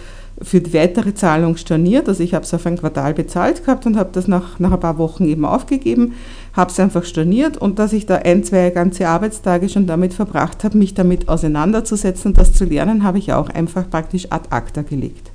für 0.41 0.61
die 0.61 0.73
weitere 0.73 1.13
Zahlung 1.13 1.57
storniert. 1.57 2.07
Also 2.07 2.23
ich 2.23 2.33
habe 2.33 2.45
es 2.45 2.53
auf 2.53 2.65
ein 2.65 2.77
Quartal 2.77 3.13
bezahlt 3.13 3.65
gehabt 3.65 3.85
und 3.85 3.97
habe 3.97 4.09
das 4.13 4.27
nach, 4.27 4.59
nach 4.59 4.71
ein 4.71 4.79
paar 4.79 4.97
Wochen 4.97 5.25
eben 5.25 5.45
aufgegeben, 5.45 6.13
habe 6.53 6.71
es 6.71 6.79
einfach 6.79 7.03
storniert 7.03 7.57
und 7.57 7.79
dass 7.79 7.93
ich 7.93 8.05
da 8.05 8.15
ein, 8.15 8.43
zwei 8.43 8.69
ganze 8.69 9.07
Arbeitstage 9.07 9.69
schon 9.69 9.87
damit 9.87 10.13
verbracht 10.13 10.63
habe, 10.63 10.77
mich 10.77 10.93
damit 10.93 11.27
auseinanderzusetzen 11.27 12.31
und 12.31 12.37
das 12.37 12.53
zu 12.53 12.65
lernen, 12.65 13.03
habe 13.03 13.17
ich 13.17 13.33
auch 13.33 13.49
einfach 13.49 13.89
praktisch 13.89 14.27
ad 14.29 14.47
acta 14.49 14.81
gelegt. 14.81 15.31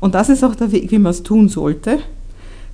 Und 0.00 0.14
das 0.14 0.28
ist 0.28 0.42
auch 0.42 0.54
der 0.54 0.72
Weg, 0.72 0.90
wie 0.90 0.98
man 0.98 1.10
es 1.10 1.22
tun 1.22 1.48
sollte. 1.48 1.98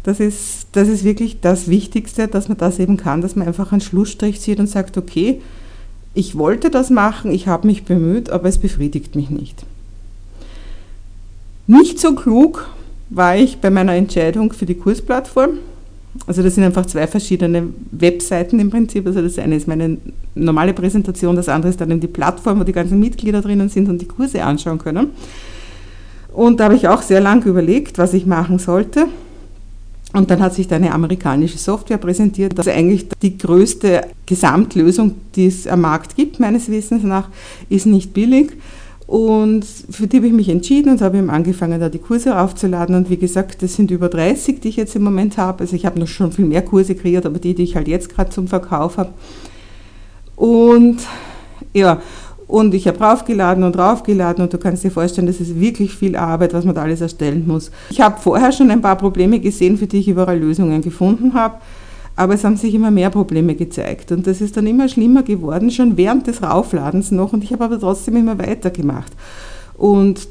Das 0.04 0.20
ist, 0.20 0.68
das 0.72 0.86
ist 0.86 1.02
wirklich 1.02 1.40
das 1.40 1.68
Wichtigste, 1.68 2.28
dass 2.28 2.48
man 2.48 2.56
das 2.56 2.78
eben 2.78 2.96
kann, 2.96 3.20
dass 3.20 3.34
man 3.34 3.46
einfach 3.46 3.72
einen 3.72 3.80
Schlussstrich 3.80 4.40
zieht 4.40 4.60
und 4.60 4.68
sagt, 4.68 4.96
okay, 4.96 5.40
ich 6.14 6.38
wollte 6.38 6.70
das 6.70 6.90
machen, 6.90 7.32
ich 7.32 7.48
habe 7.48 7.66
mich 7.66 7.84
bemüht, 7.84 8.30
aber 8.30 8.48
es 8.48 8.58
befriedigt 8.58 9.16
mich 9.16 9.30
nicht. 9.30 9.66
Nicht 11.66 11.98
so 11.98 12.14
klug 12.14 12.68
war 13.10 13.36
ich 13.36 13.58
bei 13.58 13.70
meiner 13.70 13.94
Entscheidung 13.94 14.52
für 14.52 14.66
die 14.66 14.76
Kursplattform. 14.76 15.58
Also 16.26 16.42
das 16.42 16.54
sind 16.54 16.64
einfach 16.64 16.86
zwei 16.86 17.06
verschiedene 17.06 17.68
Webseiten 17.90 18.58
im 18.60 18.70
Prinzip. 18.70 19.06
Also 19.06 19.20
das 19.20 19.38
eine 19.38 19.56
ist 19.56 19.68
meine 19.68 19.98
normale 20.34 20.72
Präsentation, 20.72 21.36
das 21.36 21.48
andere 21.48 21.70
ist 21.70 21.80
dann 21.80 21.90
eben 21.90 22.00
die 22.00 22.06
Plattform, 22.06 22.60
wo 22.60 22.64
die 22.64 22.72
ganzen 22.72 22.98
Mitglieder 22.98 23.42
drinnen 23.42 23.68
sind 23.68 23.88
und 23.88 24.00
die 24.00 24.06
Kurse 24.06 24.42
anschauen 24.42 24.78
können. 24.78 25.10
Und 26.36 26.60
da 26.60 26.64
habe 26.64 26.76
ich 26.76 26.86
auch 26.86 27.02
sehr 27.02 27.20
lange 27.20 27.46
überlegt, 27.46 27.98
was 27.98 28.12
ich 28.12 28.26
machen 28.26 28.58
sollte. 28.58 29.06
Und 30.12 30.30
dann 30.30 30.40
hat 30.40 30.54
sich 30.54 30.68
da 30.68 30.76
eine 30.76 30.92
amerikanische 30.92 31.58
Software 31.58 31.98
präsentiert, 31.98 32.56
also 32.58 32.70
eigentlich 32.70 33.08
die 33.22 33.36
größte 33.36 34.02
Gesamtlösung, 34.24 35.14
die 35.34 35.46
es 35.46 35.66
am 35.66 35.80
Markt 35.80 36.14
gibt, 36.14 36.38
meines 36.38 36.70
Wissens 36.70 37.02
nach, 37.02 37.28
ist 37.68 37.86
nicht 37.86 38.14
billig 38.14 38.52
und 39.06 39.64
für 39.64 40.08
die 40.08 40.16
habe 40.16 40.26
ich 40.26 40.32
mich 40.32 40.48
entschieden 40.48 40.90
und 40.90 41.00
habe 41.00 41.18
eben 41.18 41.30
angefangen, 41.30 41.78
da 41.78 41.88
die 41.88 41.98
Kurse 41.98 42.38
aufzuladen. 42.38 42.96
Und 42.96 43.08
wie 43.08 43.16
gesagt, 43.16 43.62
das 43.62 43.76
sind 43.76 43.90
über 43.92 44.08
30, 44.08 44.60
die 44.60 44.68
ich 44.68 44.76
jetzt 44.76 44.96
im 44.96 45.04
Moment 45.04 45.38
habe. 45.38 45.60
Also 45.60 45.76
ich 45.76 45.86
habe 45.86 46.00
noch 46.00 46.08
schon 46.08 46.32
viel 46.32 46.44
mehr 46.44 46.62
Kurse 46.62 46.96
kreiert, 46.96 47.24
aber 47.24 47.38
die, 47.38 47.54
die 47.54 47.62
ich 47.62 47.76
halt 47.76 47.86
jetzt 47.86 48.08
gerade 48.08 48.30
zum 48.30 48.48
Verkauf 48.48 48.98
habe. 48.98 49.10
Und 50.34 50.98
ja, 51.72 52.02
und 52.48 52.74
ich 52.74 52.86
habe 52.86 52.98
raufgeladen 52.98 53.64
und 53.64 53.76
raufgeladen 53.76 54.44
und 54.44 54.52
du 54.52 54.58
kannst 54.58 54.84
dir 54.84 54.90
vorstellen, 54.90 55.26
das 55.26 55.40
ist 55.40 55.58
wirklich 55.58 55.94
viel 55.94 56.16
Arbeit, 56.16 56.54
was 56.54 56.64
man 56.64 56.74
da 56.74 56.82
alles 56.82 57.00
erstellen 57.00 57.44
muss. 57.46 57.70
Ich 57.90 58.00
habe 58.00 58.20
vorher 58.20 58.52
schon 58.52 58.70
ein 58.70 58.80
paar 58.80 58.96
Probleme 58.96 59.40
gesehen, 59.40 59.76
für 59.76 59.86
die 59.86 59.98
ich 59.98 60.08
überall 60.08 60.38
Lösungen 60.38 60.80
gefunden 60.80 61.34
habe. 61.34 61.56
Aber 62.18 62.32
es 62.32 62.44
haben 62.44 62.56
sich 62.56 62.74
immer 62.74 62.90
mehr 62.90 63.10
Probleme 63.10 63.54
gezeigt 63.54 64.10
und 64.10 64.26
das 64.26 64.40
ist 64.40 64.56
dann 64.56 64.66
immer 64.66 64.88
schlimmer 64.88 65.22
geworden, 65.22 65.70
schon 65.70 65.98
während 65.98 66.26
des 66.26 66.42
Raufladens 66.42 67.10
noch 67.10 67.34
und 67.34 67.44
ich 67.44 67.52
habe 67.52 67.64
aber 67.64 67.78
trotzdem 67.78 68.16
immer 68.16 68.38
weitergemacht. 68.38 69.12
Und 69.76 70.26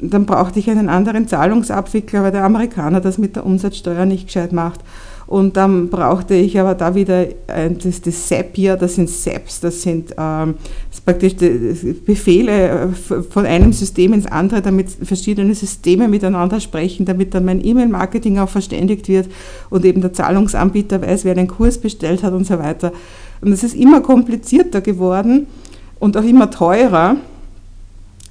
dann 0.00 0.26
brauchte 0.26 0.60
ich 0.60 0.70
einen 0.70 0.88
anderen 0.88 1.26
Zahlungsabwickler, 1.26 2.22
weil 2.22 2.32
der 2.32 2.44
Amerikaner 2.44 3.00
das 3.00 3.18
mit 3.18 3.34
der 3.34 3.46
Umsatzsteuer 3.46 4.06
nicht 4.06 4.26
gescheit 4.26 4.52
macht. 4.52 4.80
Und 5.26 5.56
dann 5.56 5.88
brauchte 5.88 6.34
ich 6.34 6.58
aber 6.60 6.74
da 6.74 6.94
wieder 6.94 7.26
das, 7.82 8.02
das 8.02 8.28
Zapier, 8.28 8.76
das 8.76 8.96
sind 8.96 9.08
SAPs, 9.08 9.60
das 9.60 9.80
sind 9.82 10.14
ähm, 10.18 10.54
das 10.90 11.00
praktisch 11.00 11.34
Befehle 12.04 12.70
äh, 12.70 12.88
von 13.22 13.46
einem 13.46 13.72
System 13.72 14.12
ins 14.12 14.26
andere, 14.26 14.60
damit 14.60 14.90
verschiedene 14.90 15.54
Systeme 15.54 16.08
miteinander 16.08 16.60
sprechen, 16.60 17.06
damit 17.06 17.34
dann 17.34 17.44
mein 17.46 17.64
E-Mail-Marketing 17.64 18.38
auch 18.38 18.50
verständigt 18.50 19.08
wird 19.08 19.28
und 19.70 19.84
eben 19.84 20.02
der 20.02 20.12
Zahlungsanbieter 20.12 21.00
weiß, 21.00 21.24
wer 21.24 21.34
den 21.34 21.48
Kurs 21.48 21.78
bestellt 21.78 22.22
hat 22.22 22.34
und 22.34 22.46
so 22.46 22.58
weiter. 22.58 22.92
Und 23.40 23.52
es 23.52 23.64
ist 23.64 23.74
immer 23.74 24.00
komplizierter 24.00 24.80
geworden 24.80 25.46
und 26.00 26.16
auch 26.16 26.24
immer 26.24 26.50
teurer. 26.50 27.16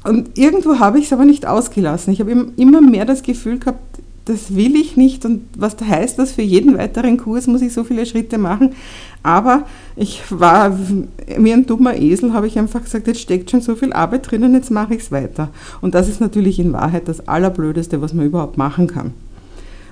Und 0.03 0.37
irgendwo 0.37 0.79
habe 0.79 0.99
ich 0.99 1.05
es 1.05 1.13
aber 1.13 1.25
nicht 1.25 1.45
ausgelassen. 1.45 2.13
Ich 2.13 2.19
habe 2.19 2.31
immer 2.57 2.81
mehr 2.81 3.05
das 3.05 3.23
Gefühl 3.23 3.57
gehabt, 3.57 3.92
das 4.25 4.55
will 4.55 4.75
ich 4.75 4.95
nicht 4.95 5.25
und 5.25 5.41
was 5.57 5.75
heißt 5.81 6.17
das 6.17 6.31
für 6.31 6.41
jeden 6.41 6.77
weiteren 6.77 7.17
Kurs, 7.17 7.47
muss 7.47 7.61
ich 7.61 7.73
so 7.73 7.83
viele 7.83 8.05
Schritte 8.05 8.37
machen. 8.37 8.71
Aber 9.21 9.65
ich 9.95 10.21
war 10.29 10.77
wie 10.77 11.53
ein 11.53 11.65
dummer 11.65 11.95
Esel, 11.95 12.33
habe 12.33 12.47
ich 12.47 12.57
einfach 12.57 12.83
gesagt, 12.83 13.07
jetzt 13.07 13.19
steckt 13.19 13.51
schon 13.51 13.61
so 13.61 13.75
viel 13.75 13.91
Arbeit 13.91 14.29
drinnen, 14.31 14.53
jetzt 14.53 14.71
mache 14.71 14.95
ich 14.95 15.01
es 15.01 15.11
weiter. 15.11 15.49
Und 15.81 15.93
das 15.93 16.07
ist 16.07 16.21
natürlich 16.21 16.59
in 16.59 16.73
Wahrheit 16.73 17.07
das 17.07 17.27
Allerblödeste, 17.27 18.01
was 18.01 18.13
man 18.13 18.25
überhaupt 18.25 18.57
machen 18.57 18.87
kann. 18.87 19.13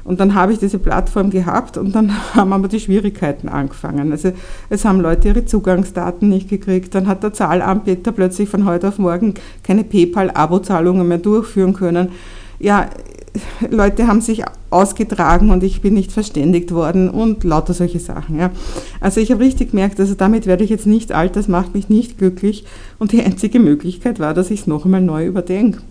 Und 0.03 0.19
dann 0.19 0.33
habe 0.33 0.53
ich 0.53 0.59
diese 0.59 0.79
Plattform 0.79 1.29
gehabt 1.29 1.77
und 1.77 1.93
dann 1.93 2.11
haben 2.33 2.53
aber 2.53 2.67
die 2.67 2.79
Schwierigkeiten 2.79 3.49
angefangen. 3.49 4.11
Also 4.11 4.31
es 4.69 4.85
haben 4.85 5.01
Leute 5.01 5.29
ihre 5.29 5.45
Zugangsdaten 5.45 6.29
nicht 6.29 6.49
gekriegt, 6.49 6.95
dann 6.95 7.07
hat 7.07 7.23
der 7.23 7.33
Zahlanbieter 7.33 8.11
plötzlich 8.11 8.49
von 8.49 8.65
heute 8.65 8.87
auf 8.87 8.97
morgen 8.97 9.35
keine 9.63 9.83
PayPal-Abo-Zahlungen 9.83 11.07
mehr 11.07 11.19
durchführen 11.19 11.73
können. 11.73 12.09
Ja, 12.61 12.89
Leute 13.69 14.07
haben 14.07 14.21
sich 14.21 14.43
ausgetragen 14.69 15.49
und 15.49 15.63
ich 15.63 15.81
bin 15.81 15.93
nicht 15.93 16.11
verständigt 16.11 16.73
worden 16.73 17.09
und 17.09 17.43
lauter 17.43 17.73
solche 17.73 17.99
Sachen. 17.99 18.37
Ja. 18.37 18.51
Also 18.99 19.19
ich 19.19 19.31
habe 19.31 19.43
richtig 19.43 19.71
gemerkt, 19.71 19.99
also 19.99 20.13
damit 20.15 20.45
werde 20.45 20.63
ich 20.63 20.69
jetzt 20.69 20.87
nicht 20.87 21.11
alt, 21.11 21.35
das 21.35 21.47
macht 21.47 21.73
mich 21.73 21.89
nicht 21.89 22.17
glücklich 22.17 22.65
und 22.99 23.11
die 23.11 23.23
einzige 23.23 23.59
Möglichkeit 23.59 24.19
war, 24.19 24.33
dass 24.33 24.51
ich 24.51 24.61
es 24.61 24.67
noch 24.67 24.85
einmal 24.85 25.01
neu 25.01 25.25
überdenke 25.25 25.81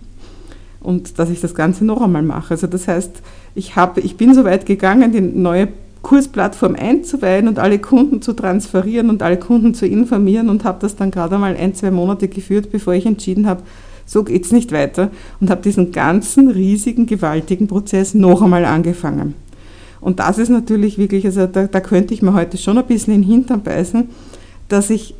und 0.81 1.19
dass 1.19 1.29
ich 1.29 1.41
das 1.41 1.55
Ganze 1.55 1.83
noch 1.83 2.01
einmal 2.01 2.23
mache. 2.23 2.51
Also 2.51 2.67
das 2.67 2.87
heißt, 2.87 3.11
ich, 3.55 3.75
hab, 3.75 3.97
ich 3.97 4.17
bin 4.17 4.33
so 4.33 4.43
weit 4.43 4.65
gegangen, 4.65 5.11
die 5.11 5.21
neue 5.21 5.69
Kursplattform 6.01 6.75
einzuweihen 6.75 7.47
und 7.47 7.59
alle 7.59 7.79
Kunden 7.79 8.21
zu 8.21 8.33
transferieren 8.33 9.09
und 9.09 9.21
alle 9.21 9.37
Kunden 9.37 9.73
zu 9.73 9.85
informieren 9.85 10.49
und 10.49 10.63
habe 10.63 10.79
das 10.81 10.95
dann 10.95 11.11
gerade 11.11 11.35
einmal 11.35 11.55
ein, 11.55 11.75
zwei 11.75 11.91
Monate 11.91 12.27
geführt, 12.27 12.71
bevor 12.71 12.93
ich 12.93 13.05
entschieden 13.05 13.47
habe, 13.47 13.61
so 14.11 14.25
geht 14.25 14.43
es 14.43 14.51
nicht 14.51 14.73
weiter 14.73 15.09
und 15.39 15.49
habe 15.49 15.61
diesen 15.61 15.93
ganzen 15.93 16.49
riesigen, 16.49 17.05
gewaltigen 17.05 17.67
Prozess 17.67 18.13
noch 18.13 18.41
einmal 18.41 18.65
angefangen. 18.65 19.35
Und 20.01 20.19
das 20.19 20.37
ist 20.37 20.49
natürlich 20.49 20.97
wirklich, 20.97 21.25
also 21.25 21.47
da, 21.47 21.67
da 21.67 21.79
könnte 21.79 22.13
ich 22.13 22.21
mir 22.21 22.33
heute 22.33 22.57
schon 22.57 22.77
ein 22.77 22.85
bisschen 22.85 23.13
in 23.13 23.21
den 23.21 23.29
Hintern 23.29 23.63
beißen, 23.63 24.09
dass 24.67 24.89
ich 24.89 25.15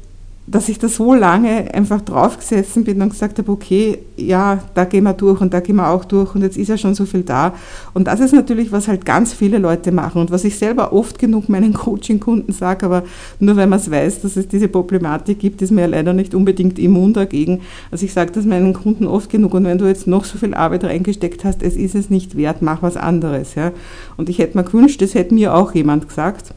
dass 0.47 0.69
ich 0.69 0.79
da 0.79 0.87
so 0.87 1.13
lange 1.13 1.73
einfach 1.73 2.01
draufgesessen 2.01 2.83
bin 2.83 3.01
und 3.01 3.09
gesagt 3.09 3.37
habe, 3.37 3.51
okay, 3.51 3.99
ja, 4.17 4.59
da 4.73 4.85
gehen 4.85 5.03
wir 5.03 5.13
durch 5.13 5.39
und 5.39 5.53
da 5.53 5.59
gehen 5.59 5.75
wir 5.75 5.89
auch 5.89 6.03
durch 6.03 6.33
und 6.33 6.41
jetzt 6.41 6.57
ist 6.57 6.67
ja 6.67 6.77
schon 6.77 6.95
so 6.95 7.05
viel 7.05 7.21
da. 7.21 7.53
Und 7.93 8.07
das 8.07 8.19
ist 8.19 8.33
natürlich, 8.33 8.71
was 8.71 8.87
halt 8.87 9.05
ganz 9.05 9.33
viele 9.33 9.59
Leute 9.59 9.91
machen 9.91 10.19
und 10.19 10.31
was 10.31 10.43
ich 10.43 10.57
selber 10.57 10.93
oft 10.93 11.19
genug 11.19 11.47
meinen 11.47 11.73
Coaching-Kunden 11.81 12.53
sage, 12.53 12.85
aber 12.85 13.03
nur 13.39 13.55
wenn 13.55 13.69
man 13.69 13.79
es 13.79 13.89
weiß, 13.89 14.21
dass 14.21 14.35
es 14.35 14.47
diese 14.47 14.67
Problematik 14.67 15.39
gibt, 15.39 15.61
ist 15.61 15.71
mir 15.71 15.81
ja 15.81 15.87
leider 15.87 16.11
nicht 16.11 16.33
unbedingt 16.33 16.79
immun 16.79 17.13
dagegen. 17.13 17.61
Also 17.91 18.05
ich 18.05 18.13
sage 18.13 18.31
das 18.31 18.45
meinen 18.45 18.73
Kunden 18.73 19.05
oft 19.05 19.29
genug 19.29 19.53
und 19.53 19.63
wenn 19.65 19.77
du 19.77 19.85
jetzt 19.85 20.07
noch 20.07 20.25
so 20.25 20.39
viel 20.39 20.55
Arbeit 20.55 20.83
reingesteckt 20.83 21.45
hast, 21.45 21.61
es 21.61 21.75
ist 21.75 21.93
es 21.95 22.09
nicht 22.09 22.35
wert, 22.35 22.61
mach 22.61 22.81
was 22.81 22.97
anderes. 22.97 23.55
Ja? 23.55 23.71
Und 24.17 24.27
ich 24.27 24.39
hätte 24.39 24.57
mir 24.57 24.63
gewünscht, 24.63 25.01
das 25.01 25.13
hätte 25.13 25.35
mir 25.35 25.53
auch 25.53 25.73
jemand 25.75 26.07
gesagt. 26.07 26.53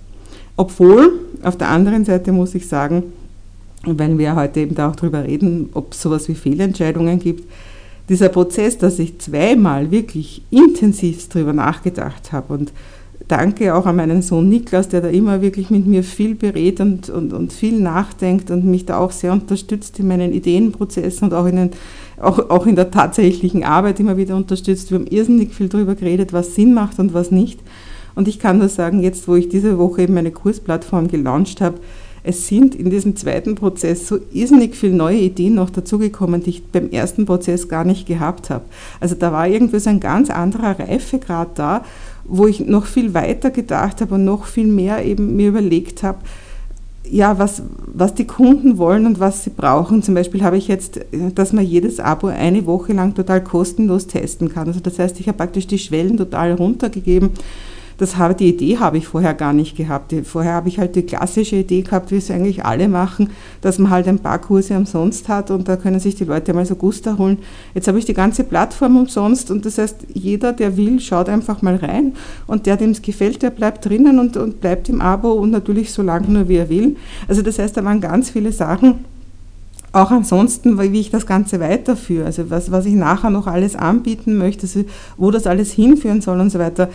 Obwohl, 0.57 1.12
auf 1.42 1.59
der 1.59 1.68
anderen 1.68 2.05
Seite 2.05 2.33
muss 2.33 2.55
ich 2.55 2.68
sagen, 2.68 3.05
weil 3.87 4.18
wir 4.18 4.37
heute 4.37 4.61
eben 4.61 4.75
da 4.75 4.90
auch 4.90 4.97
darüber 4.97 5.25
reden, 5.25 5.70
ob 5.75 5.92
es 5.92 6.03
sowas 6.03 6.29
wie 6.29 6.35
Fehlentscheidungen 6.35 7.18
gibt. 7.18 7.51
Dieser 8.09 8.29
Prozess, 8.29 8.77
dass 8.77 8.99
ich 8.99 9.18
zweimal 9.18 9.90
wirklich 9.90 10.42
intensiv 10.51 11.29
darüber 11.29 11.53
nachgedacht 11.53 12.33
habe 12.33 12.53
und 12.53 12.73
danke 13.29 13.75
auch 13.75 13.87
an 13.87 13.97
meinen 13.97 14.23
Sohn 14.23 14.49
Niklas, 14.49 14.88
der 14.88 15.01
da 15.01 15.09
immer 15.09 15.40
wirklich 15.40 15.70
mit 15.70 15.87
mir 15.87 16.05
viel 16.05 16.35
berät 16.35 16.81
und, 16.81 17.09
und, 17.09 17.33
und 17.33 17.53
viel 17.53 17.81
nachdenkt 17.81 18.51
und 18.51 18.64
mich 18.64 18.85
da 18.85 18.99
auch 18.99 19.12
sehr 19.12 19.33
unterstützt 19.33 19.99
in 19.99 20.09
meinen 20.09 20.33
Ideenprozessen 20.33 21.29
und 21.29 21.35
auch 21.35 21.47
in, 21.47 21.57
den, 21.57 21.70
auch, 22.20 22.51
auch 22.51 22.66
in 22.66 22.77
der 22.77 22.90
tatsächlichen 22.90 23.64
Arbeit 23.64 24.01
immer 24.01 24.16
wieder 24.16 24.37
unterstützt. 24.37 24.90
Wir 24.90 24.99
haben 24.99 25.07
irrsinnig 25.07 25.55
viel 25.55 25.68
darüber 25.68 25.94
geredet, 25.94 26.33
was 26.33 26.55
Sinn 26.55 26.75
macht 26.75 26.99
und 26.99 27.14
was 27.14 27.31
nicht. 27.31 27.61
Und 28.14 28.29
ich 28.29 28.38
kann 28.38 28.59
nur 28.59 28.68
sagen, 28.68 29.03
jetzt, 29.03 29.27
wo 29.27 29.35
ich 29.35 29.49
diese 29.49 29.79
Woche 29.79 30.03
eben 30.03 30.14
meine 30.14 30.31
Kursplattform 30.31 31.09
gelauncht 31.09 31.61
habe, 31.61 31.79
es 32.27 32.49
sind 32.49 32.75
in 32.75 32.89
diesem 32.89 33.17
zweiten 33.17 33.55
Prozess 33.55 34.09
so 34.09 34.19
irrsinnig 34.33 34.75
viele 34.75 34.95
neue 34.95 35.19
Ideen 35.19 35.55
noch 35.55 35.69
dazugekommen, 35.69 36.43
die 36.43 36.51
ich 36.51 36.67
beim 36.67 36.91
ersten 36.91 37.27
Prozess 37.27 37.69
gar 37.69 37.85
nicht 37.85 38.07
gehabt 38.07 38.49
habe. 38.49 38.65
Also 38.99 39.15
da 39.15 39.31
war 39.31 39.47
irgendwie 39.47 39.79
so 39.79 39.91
ein 39.91 40.01
ganz 40.01 40.31
anderer 40.31 40.79
Reifegrad 40.79 41.59
da, 41.59 41.85
wo 42.25 42.47
ich 42.47 42.61
noch 42.61 42.87
viel 42.87 43.13
weiter 43.13 43.51
gedacht 43.51 44.01
habe 44.01 44.15
und 44.15 44.25
noch 44.25 44.47
viel 44.47 44.67
mehr 44.67 45.05
eben 45.05 45.37
mir 45.37 45.49
überlegt 45.49 46.03
habe, 46.03 46.19
ja, 47.07 47.39
was, 47.39 47.63
was 47.87 48.15
die 48.15 48.27
Kunden 48.27 48.79
wollen 48.79 49.05
und 49.05 49.21
was 49.21 49.45
sie 49.45 49.51
brauchen. 49.51 50.03
Zum 50.03 50.15
Beispiel 50.15 50.43
habe 50.43 50.57
ich 50.57 50.67
jetzt, 50.67 51.01
dass 51.35 51.53
man 51.53 51.67
jedes 51.67 52.01
Abo 52.01 52.29
eine 52.29 52.65
Woche 52.65 52.95
lang 52.95 53.15
total 53.15 53.45
kostenlos 53.45 54.07
testen 54.07 54.49
kann. 54.49 54.67
Also 54.67 54.81
das 54.81 54.99
heißt, 54.99 55.21
ich 55.21 55.29
habe 55.29 55.37
praktisch 55.37 55.67
die 55.67 55.79
Schwellen 55.79 56.17
total 56.17 56.55
runtergegeben 56.55 57.33
das 57.99 58.17
habe, 58.17 58.35
die 58.35 58.49
Idee 58.49 58.79
habe 58.79 58.99
ich 58.99 59.07
vorher 59.07 59.35
gar 59.35 59.53
nicht 59.53 59.77
gehabt. 59.77 60.15
Vorher 60.25 60.55
habe 60.55 60.69
ich 60.69 60.79
halt 60.79 60.97
die 60.97 61.03
klassische 61.03 61.57
Idee 61.57 61.83
gehabt, 61.83 62.11
wie 62.11 62.17
es 62.17 62.31
eigentlich 62.31 62.65
alle 62.65 62.89
machen, 62.89 63.31
dass 63.61 63.79
man 63.79 63.91
halt 63.91 64.09
ein 64.09 64.19
paar 64.19 64.39
Kurse 64.39 64.77
umsonst 64.77 65.29
hat 65.29 65.51
und 65.51 65.69
da 65.69 65.77
können 65.77 66.01
sich 66.01 66.15
die 66.15 66.25
Leute 66.25 66.53
mal 66.55 66.67
so 66.67 66.75
Guster 66.75 67.19
holen. 67.19 67.39
Jetzt 67.75 67.89
habe 67.89 67.99
ich 67.99 68.05
die 68.05 68.15
ganze 68.15 68.45
Plattform 68.45 68.97
umsonst 68.97 69.51
und 69.51 69.65
das 69.65 69.79
heißt, 69.79 69.97
jeder, 70.13 70.53
der 70.53 70.77
will, 70.77 71.01
schaut 71.01 71.29
einfach 71.29 71.63
mal 71.63 71.77
rein 71.77 72.15
und 72.47 72.67
der, 72.67 72.77
dem 72.77 72.91
es 72.91 73.03
gefällt, 73.03 73.43
der 73.43 73.51
bleibt 73.51 73.85
drinnen 73.85 74.19
und, 74.19 74.37
und 74.37 74.61
bleibt 74.61 74.89
im 74.89 75.01
Abo 75.01 75.33
und 75.33 75.51
natürlich 75.51 75.93
so 75.93 76.03
lange 76.03 76.29
nur, 76.29 76.49
wie 76.49 76.57
er 76.57 76.69
will. 76.69 76.97
Also 77.29 77.43
das 77.43 77.59
heißt, 77.59 77.77
da 77.77 77.85
waren 77.85 78.01
ganz 78.01 78.31
viele 78.31 78.53
Sachen, 78.53 79.05
auch 79.95 80.11
ansonsten, 80.11 80.81
wie 80.81 81.01
ich 81.01 81.11
das 81.11 81.25
Ganze 81.25 81.61
weiterführe, 81.61 82.27
also 82.27 82.51
was, 82.51 82.73
was 82.73 82.85
ich 82.85 82.95
nachher 82.95 83.31
noch 83.31 83.47
alles 83.47 83.77
anbieten 83.77 84.37
möchte, 84.37 84.63
also 84.63 84.85
wo 85.17 85.31
das 85.31 85.47
alles 85.47 85.71
hinführen 85.71 86.21
soll 86.21 86.41
und 86.41 86.51
so 86.51 86.59
weiter. 86.59 86.89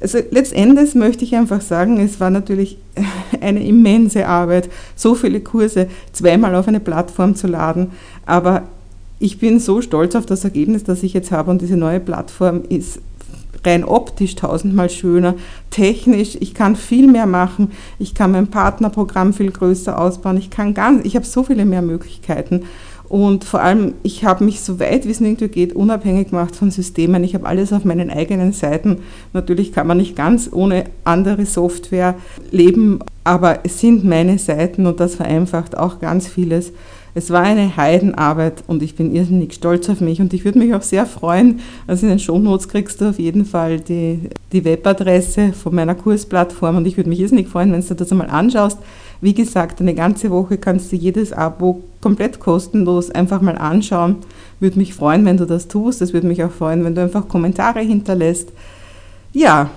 Also 0.00 0.18
letztendlich 0.30 0.94
möchte 0.94 1.24
ich 1.24 1.34
einfach 1.34 1.60
sagen, 1.60 1.98
es 2.00 2.20
war 2.20 2.30
natürlich 2.30 2.78
eine 3.40 3.64
immense 3.64 4.26
Arbeit, 4.26 4.68
so 4.96 5.14
viele 5.14 5.40
Kurse 5.40 5.88
zweimal 6.12 6.54
auf 6.54 6.68
eine 6.68 6.80
Plattform 6.80 7.34
zu 7.34 7.46
laden, 7.46 7.92
aber 8.26 8.64
ich 9.18 9.38
bin 9.38 9.60
so 9.60 9.80
stolz 9.80 10.14
auf 10.16 10.26
das 10.26 10.44
Ergebnis, 10.44 10.84
das 10.84 11.02
ich 11.02 11.14
jetzt 11.14 11.30
habe. 11.30 11.50
Und 11.50 11.62
diese 11.62 11.76
neue 11.76 12.00
Plattform 12.00 12.62
ist 12.68 12.98
rein 13.64 13.84
optisch 13.84 14.34
tausendmal 14.34 14.90
schöner, 14.90 15.34
technisch, 15.70 16.36
ich 16.38 16.52
kann 16.54 16.76
viel 16.76 17.06
mehr 17.06 17.26
machen, 17.26 17.72
ich 17.98 18.14
kann 18.14 18.32
mein 18.32 18.48
Partnerprogramm 18.48 19.32
viel 19.32 19.50
größer 19.50 19.98
ausbauen, 19.98 20.36
ich 20.36 20.50
kann 20.50 20.74
ganz, 20.74 21.06
ich 21.06 21.16
habe 21.16 21.24
so 21.24 21.42
viele 21.42 21.64
mehr 21.64 21.80
Möglichkeiten 21.80 22.64
und 23.08 23.44
vor 23.44 23.60
allem, 23.60 23.94
ich 24.02 24.24
habe 24.24 24.44
mich 24.44 24.60
so 24.60 24.80
weit 24.80 25.06
wie 25.06 25.10
es 25.10 25.20
irgendwie 25.20 25.48
geht, 25.48 25.74
unabhängig 25.74 26.30
gemacht 26.30 26.56
von 26.56 26.70
Systemen. 26.70 27.22
Ich 27.22 27.34
habe 27.34 27.46
alles 27.46 27.72
auf 27.72 27.84
meinen 27.84 28.10
eigenen 28.10 28.52
Seiten. 28.52 28.98
Natürlich 29.32 29.72
kann 29.72 29.86
man 29.86 29.98
nicht 29.98 30.16
ganz 30.16 30.48
ohne 30.50 30.84
andere 31.04 31.44
Software 31.44 32.14
leben, 32.50 33.00
aber 33.22 33.60
es 33.64 33.80
sind 33.80 34.04
meine 34.04 34.38
Seiten 34.38 34.86
und 34.86 35.00
das 35.00 35.16
vereinfacht 35.16 35.76
auch 35.76 36.00
ganz 36.00 36.28
vieles. 36.28 36.72
Es 37.16 37.30
war 37.30 37.42
eine 37.42 37.76
Heidenarbeit 37.76 38.64
und 38.66 38.82
ich 38.82 38.96
bin 38.96 39.14
irrsinnig 39.14 39.54
stolz 39.54 39.88
auf 39.88 40.00
mich 40.00 40.20
und 40.20 40.34
ich 40.34 40.44
würde 40.44 40.58
mich 40.58 40.74
auch 40.74 40.82
sehr 40.82 41.06
freuen, 41.06 41.60
also 41.86 42.06
in 42.06 42.10
den 42.10 42.18
Shownotes 42.18 42.68
kriegst 42.68 43.00
du 43.00 43.10
auf 43.10 43.20
jeden 43.20 43.44
Fall 43.44 43.78
die, 43.78 44.30
die 44.50 44.64
Webadresse 44.64 45.52
von 45.52 45.76
meiner 45.76 45.94
Kursplattform 45.94 46.78
und 46.78 46.86
ich 46.86 46.96
würde 46.96 47.10
mich 47.10 47.20
irrsinnig 47.20 47.46
freuen, 47.46 47.72
wenn 47.72 47.86
du 47.86 47.94
das 47.94 48.10
einmal 48.10 48.30
anschaust. 48.30 48.78
Wie 49.24 49.32
gesagt, 49.32 49.80
eine 49.80 49.94
ganze 49.94 50.30
Woche 50.30 50.58
kannst 50.58 50.92
du 50.92 50.96
jedes 50.96 51.32
Abo 51.32 51.82
komplett 52.02 52.40
kostenlos 52.40 53.10
einfach 53.10 53.40
mal 53.40 53.56
anschauen. 53.56 54.16
Würde 54.60 54.78
mich 54.78 54.92
freuen, 54.92 55.24
wenn 55.24 55.38
du 55.38 55.46
das 55.46 55.66
tust. 55.66 56.02
Es 56.02 56.12
würde 56.12 56.26
mich 56.26 56.44
auch 56.44 56.50
freuen, 56.50 56.84
wenn 56.84 56.94
du 56.94 57.00
einfach 57.00 57.26
Kommentare 57.26 57.80
hinterlässt. 57.80 58.50
Ja, 59.32 59.70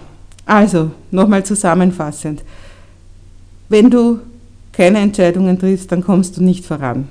also 0.46 0.92
nochmal 1.12 1.46
zusammenfassend. 1.46 2.44
Wenn 3.70 3.90
du 3.90 4.20
keine 4.74 4.98
Entscheidungen 4.98 5.58
triffst, 5.58 5.94
dann 5.94 6.04
kommst 6.04 6.36
du 6.36 6.44
nicht 6.44 6.66
voran. 6.66 7.08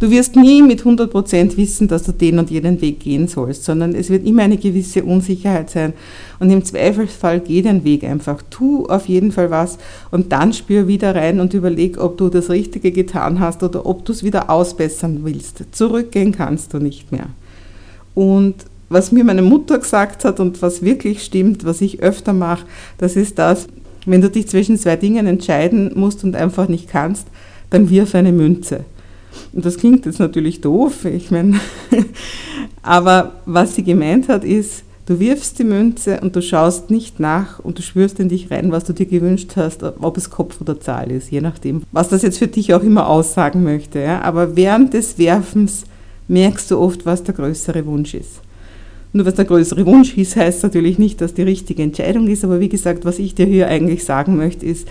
Du 0.00 0.10
wirst 0.10 0.34
nie 0.34 0.60
mit 0.60 0.82
100% 0.82 1.56
wissen, 1.56 1.86
dass 1.86 2.02
du 2.02 2.12
den 2.12 2.40
und 2.40 2.50
jenen 2.50 2.80
Weg 2.80 3.00
gehen 3.00 3.28
sollst, 3.28 3.64
sondern 3.64 3.94
es 3.94 4.10
wird 4.10 4.26
immer 4.26 4.42
eine 4.42 4.56
gewisse 4.56 5.04
Unsicherheit 5.04 5.70
sein. 5.70 5.92
Und 6.40 6.50
im 6.50 6.64
Zweifelsfall 6.64 7.38
geh 7.40 7.62
den 7.62 7.84
Weg 7.84 8.02
einfach. 8.02 8.42
Tu 8.50 8.86
auf 8.86 9.06
jeden 9.06 9.30
Fall 9.30 9.52
was 9.52 9.78
und 10.10 10.32
dann 10.32 10.52
spür 10.52 10.88
wieder 10.88 11.14
rein 11.14 11.38
und 11.38 11.54
überleg, 11.54 11.96
ob 11.98 12.18
du 12.18 12.28
das 12.28 12.50
Richtige 12.50 12.90
getan 12.90 13.38
hast 13.38 13.62
oder 13.62 13.86
ob 13.86 14.04
du 14.04 14.12
es 14.12 14.24
wieder 14.24 14.50
ausbessern 14.50 15.20
willst. 15.22 15.64
Zurückgehen 15.70 16.32
kannst 16.32 16.74
du 16.74 16.78
nicht 16.78 17.12
mehr. 17.12 17.26
Und 18.14 18.56
was 18.88 19.12
mir 19.12 19.24
meine 19.24 19.42
Mutter 19.42 19.78
gesagt 19.78 20.24
hat 20.24 20.40
und 20.40 20.60
was 20.60 20.82
wirklich 20.82 21.22
stimmt, 21.22 21.64
was 21.64 21.80
ich 21.80 22.00
öfter 22.00 22.32
mache, 22.32 22.66
das 22.98 23.14
ist 23.14 23.38
das, 23.38 23.68
wenn 24.06 24.20
du 24.20 24.28
dich 24.28 24.48
zwischen 24.48 24.76
zwei 24.76 24.96
Dingen 24.96 25.26
entscheiden 25.26 25.92
musst 25.94 26.24
und 26.24 26.34
einfach 26.34 26.68
nicht 26.68 26.88
kannst, 26.88 27.28
dann 27.70 27.90
wirf 27.90 28.14
eine 28.14 28.32
Münze. 28.32 28.84
Und 29.52 29.64
das 29.64 29.76
klingt 29.78 30.06
jetzt 30.06 30.18
natürlich 30.18 30.60
doof, 30.60 31.04
ich 31.04 31.30
meine, 31.30 31.60
aber 32.82 33.32
was 33.46 33.74
sie 33.74 33.82
gemeint 33.82 34.28
hat, 34.28 34.44
ist, 34.44 34.84
du 35.06 35.20
wirfst 35.20 35.58
die 35.58 35.64
Münze 35.64 36.20
und 36.20 36.34
du 36.34 36.42
schaust 36.42 36.90
nicht 36.90 37.20
nach 37.20 37.58
und 37.58 37.78
du 37.78 37.82
spürst 37.82 38.20
in 38.20 38.28
dich 38.28 38.50
rein, 38.50 38.72
was 38.72 38.84
du 38.84 38.92
dir 38.92 39.06
gewünscht 39.06 39.52
hast, 39.56 39.82
ob 39.82 40.16
es 40.16 40.30
Kopf 40.30 40.60
oder 40.60 40.80
Zahl 40.80 41.10
ist, 41.10 41.30
je 41.30 41.40
nachdem, 41.40 41.82
was 41.92 42.08
das 42.08 42.22
jetzt 42.22 42.38
für 42.38 42.48
dich 42.48 42.74
auch 42.74 42.82
immer 42.82 43.08
aussagen 43.08 43.62
möchte. 43.62 44.00
Ja? 44.00 44.22
Aber 44.22 44.56
während 44.56 44.94
des 44.94 45.18
Werfens 45.18 45.84
merkst 46.28 46.70
du 46.70 46.78
oft, 46.78 47.04
was 47.06 47.22
der 47.22 47.34
größere 47.34 47.84
Wunsch 47.86 48.14
ist. 48.14 48.40
Nur 49.12 49.26
was 49.26 49.34
der 49.34 49.44
größere 49.44 49.86
Wunsch 49.86 50.16
ist, 50.16 50.34
heißt 50.34 50.64
natürlich 50.64 50.98
nicht, 50.98 51.20
dass 51.20 51.34
die 51.34 51.42
richtige 51.42 51.82
Entscheidung 51.82 52.26
ist, 52.26 52.42
aber 52.42 52.58
wie 52.58 52.68
gesagt, 52.68 53.04
was 53.04 53.20
ich 53.20 53.34
dir 53.34 53.46
hier 53.46 53.68
eigentlich 53.68 54.04
sagen 54.04 54.36
möchte, 54.36 54.66
ist, 54.66 54.88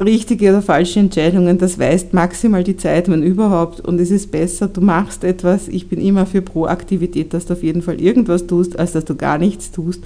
richtige 0.00 0.50
oder 0.50 0.62
falsche 0.62 1.00
Entscheidungen, 1.00 1.58
das 1.58 1.78
weist 1.78 2.14
maximal 2.14 2.64
die 2.64 2.76
Zeit, 2.76 3.08
wenn 3.08 3.22
überhaupt. 3.22 3.80
Und 3.80 4.00
es 4.00 4.10
ist 4.10 4.30
besser, 4.30 4.68
du 4.68 4.80
machst 4.80 5.24
etwas. 5.24 5.68
Ich 5.68 5.88
bin 5.88 6.00
immer 6.00 6.26
für 6.26 6.42
Proaktivität, 6.42 7.34
dass 7.34 7.46
du 7.46 7.52
auf 7.52 7.62
jeden 7.62 7.82
Fall 7.82 8.00
irgendwas 8.00 8.46
tust, 8.46 8.78
als 8.78 8.92
dass 8.92 9.04
du 9.04 9.14
gar 9.14 9.38
nichts 9.38 9.70
tust 9.70 10.02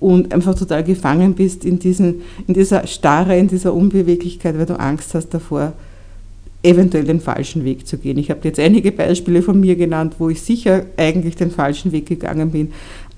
und 0.00 0.32
einfach 0.32 0.54
total 0.54 0.84
gefangen 0.84 1.34
bist 1.34 1.64
in, 1.64 1.78
diesen, 1.78 2.22
in 2.46 2.54
dieser 2.54 2.86
Starre, 2.86 3.38
in 3.38 3.48
dieser 3.48 3.72
Unbeweglichkeit, 3.72 4.58
weil 4.58 4.66
du 4.66 4.78
Angst 4.78 5.14
hast 5.14 5.30
davor, 5.30 5.72
eventuell 6.64 7.04
den 7.04 7.20
falschen 7.20 7.64
Weg 7.64 7.86
zu 7.86 7.98
gehen. 7.98 8.18
Ich 8.18 8.30
habe 8.30 8.40
jetzt 8.44 8.60
einige 8.60 8.92
Beispiele 8.92 9.42
von 9.42 9.58
mir 9.58 9.74
genannt, 9.74 10.14
wo 10.18 10.28
ich 10.28 10.42
sicher 10.42 10.84
eigentlich 10.96 11.36
den 11.36 11.50
falschen 11.50 11.90
Weg 11.92 12.06
gegangen 12.06 12.50
bin. 12.50 12.72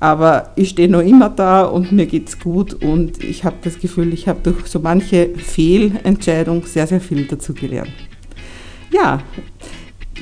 Aber 0.04 0.50
ich 0.54 0.68
stehe 0.68 0.88
noch 0.90 1.00
immer 1.00 1.30
da 1.30 1.64
und 1.64 1.90
mir 1.90 2.04
geht 2.04 2.28
es 2.28 2.38
gut 2.38 2.74
und 2.74 3.24
ich 3.24 3.42
habe 3.42 3.56
das 3.62 3.78
Gefühl, 3.78 4.12
ich 4.12 4.28
habe 4.28 4.40
durch 4.42 4.66
so 4.66 4.78
manche 4.78 5.30
Fehlentscheidung 5.34 6.66
sehr, 6.66 6.86
sehr 6.86 7.00
viel 7.00 7.24
dazu 7.24 7.54
gelernt. 7.54 7.88
Ja, 8.92 9.22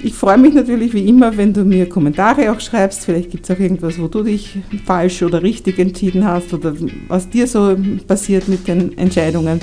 ich 0.04 0.14
freue 0.14 0.38
mich 0.38 0.54
natürlich 0.54 0.94
wie 0.94 1.08
immer, 1.08 1.36
wenn 1.36 1.52
du 1.52 1.64
mir 1.64 1.88
Kommentare 1.88 2.52
auch 2.52 2.60
schreibst. 2.60 3.04
Vielleicht 3.04 3.32
gibt 3.32 3.44
es 3.44 3.50
auch 3.50 3.58
irgendwas, 3.58 4.00
wo 4.00 4.06
du 4.06 4.22
dich 4.22 4.56
falsch 4.84 5.20
oder 5.24 5.42
richtig 5.42 5.80
entschieden 5.80 6.24
hast 6.24 6.54
oder 6.54 6.76
was 7.08 7.28
dir 7.28 7.48
so 7.48 7.76
passiert 8.06 8.46
mit 8.46 8.68
den 8.68 8.96
Entscheidungen. 8.96 9.58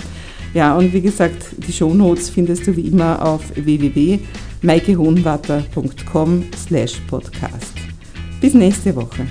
Ja, 0.54 0.76
und 0.76 0.92
wie 0.92 1.00
gesagt, 1.00 1.46
die 1.66 1.72
Shownotes 1.72 2.30
findest 2.30 2.68
du 2.68 2.76
wie 2.76 2.90
immer 2.90 3.26
auf 3.26 3.44
www.maikehohenwatter.com 3.56 6.44
slash 6.58 7.00
podcast. 7.08 7.78
Bis 8.42 8.54
nächste 8.54 8.94
Woche. 8.98 9.26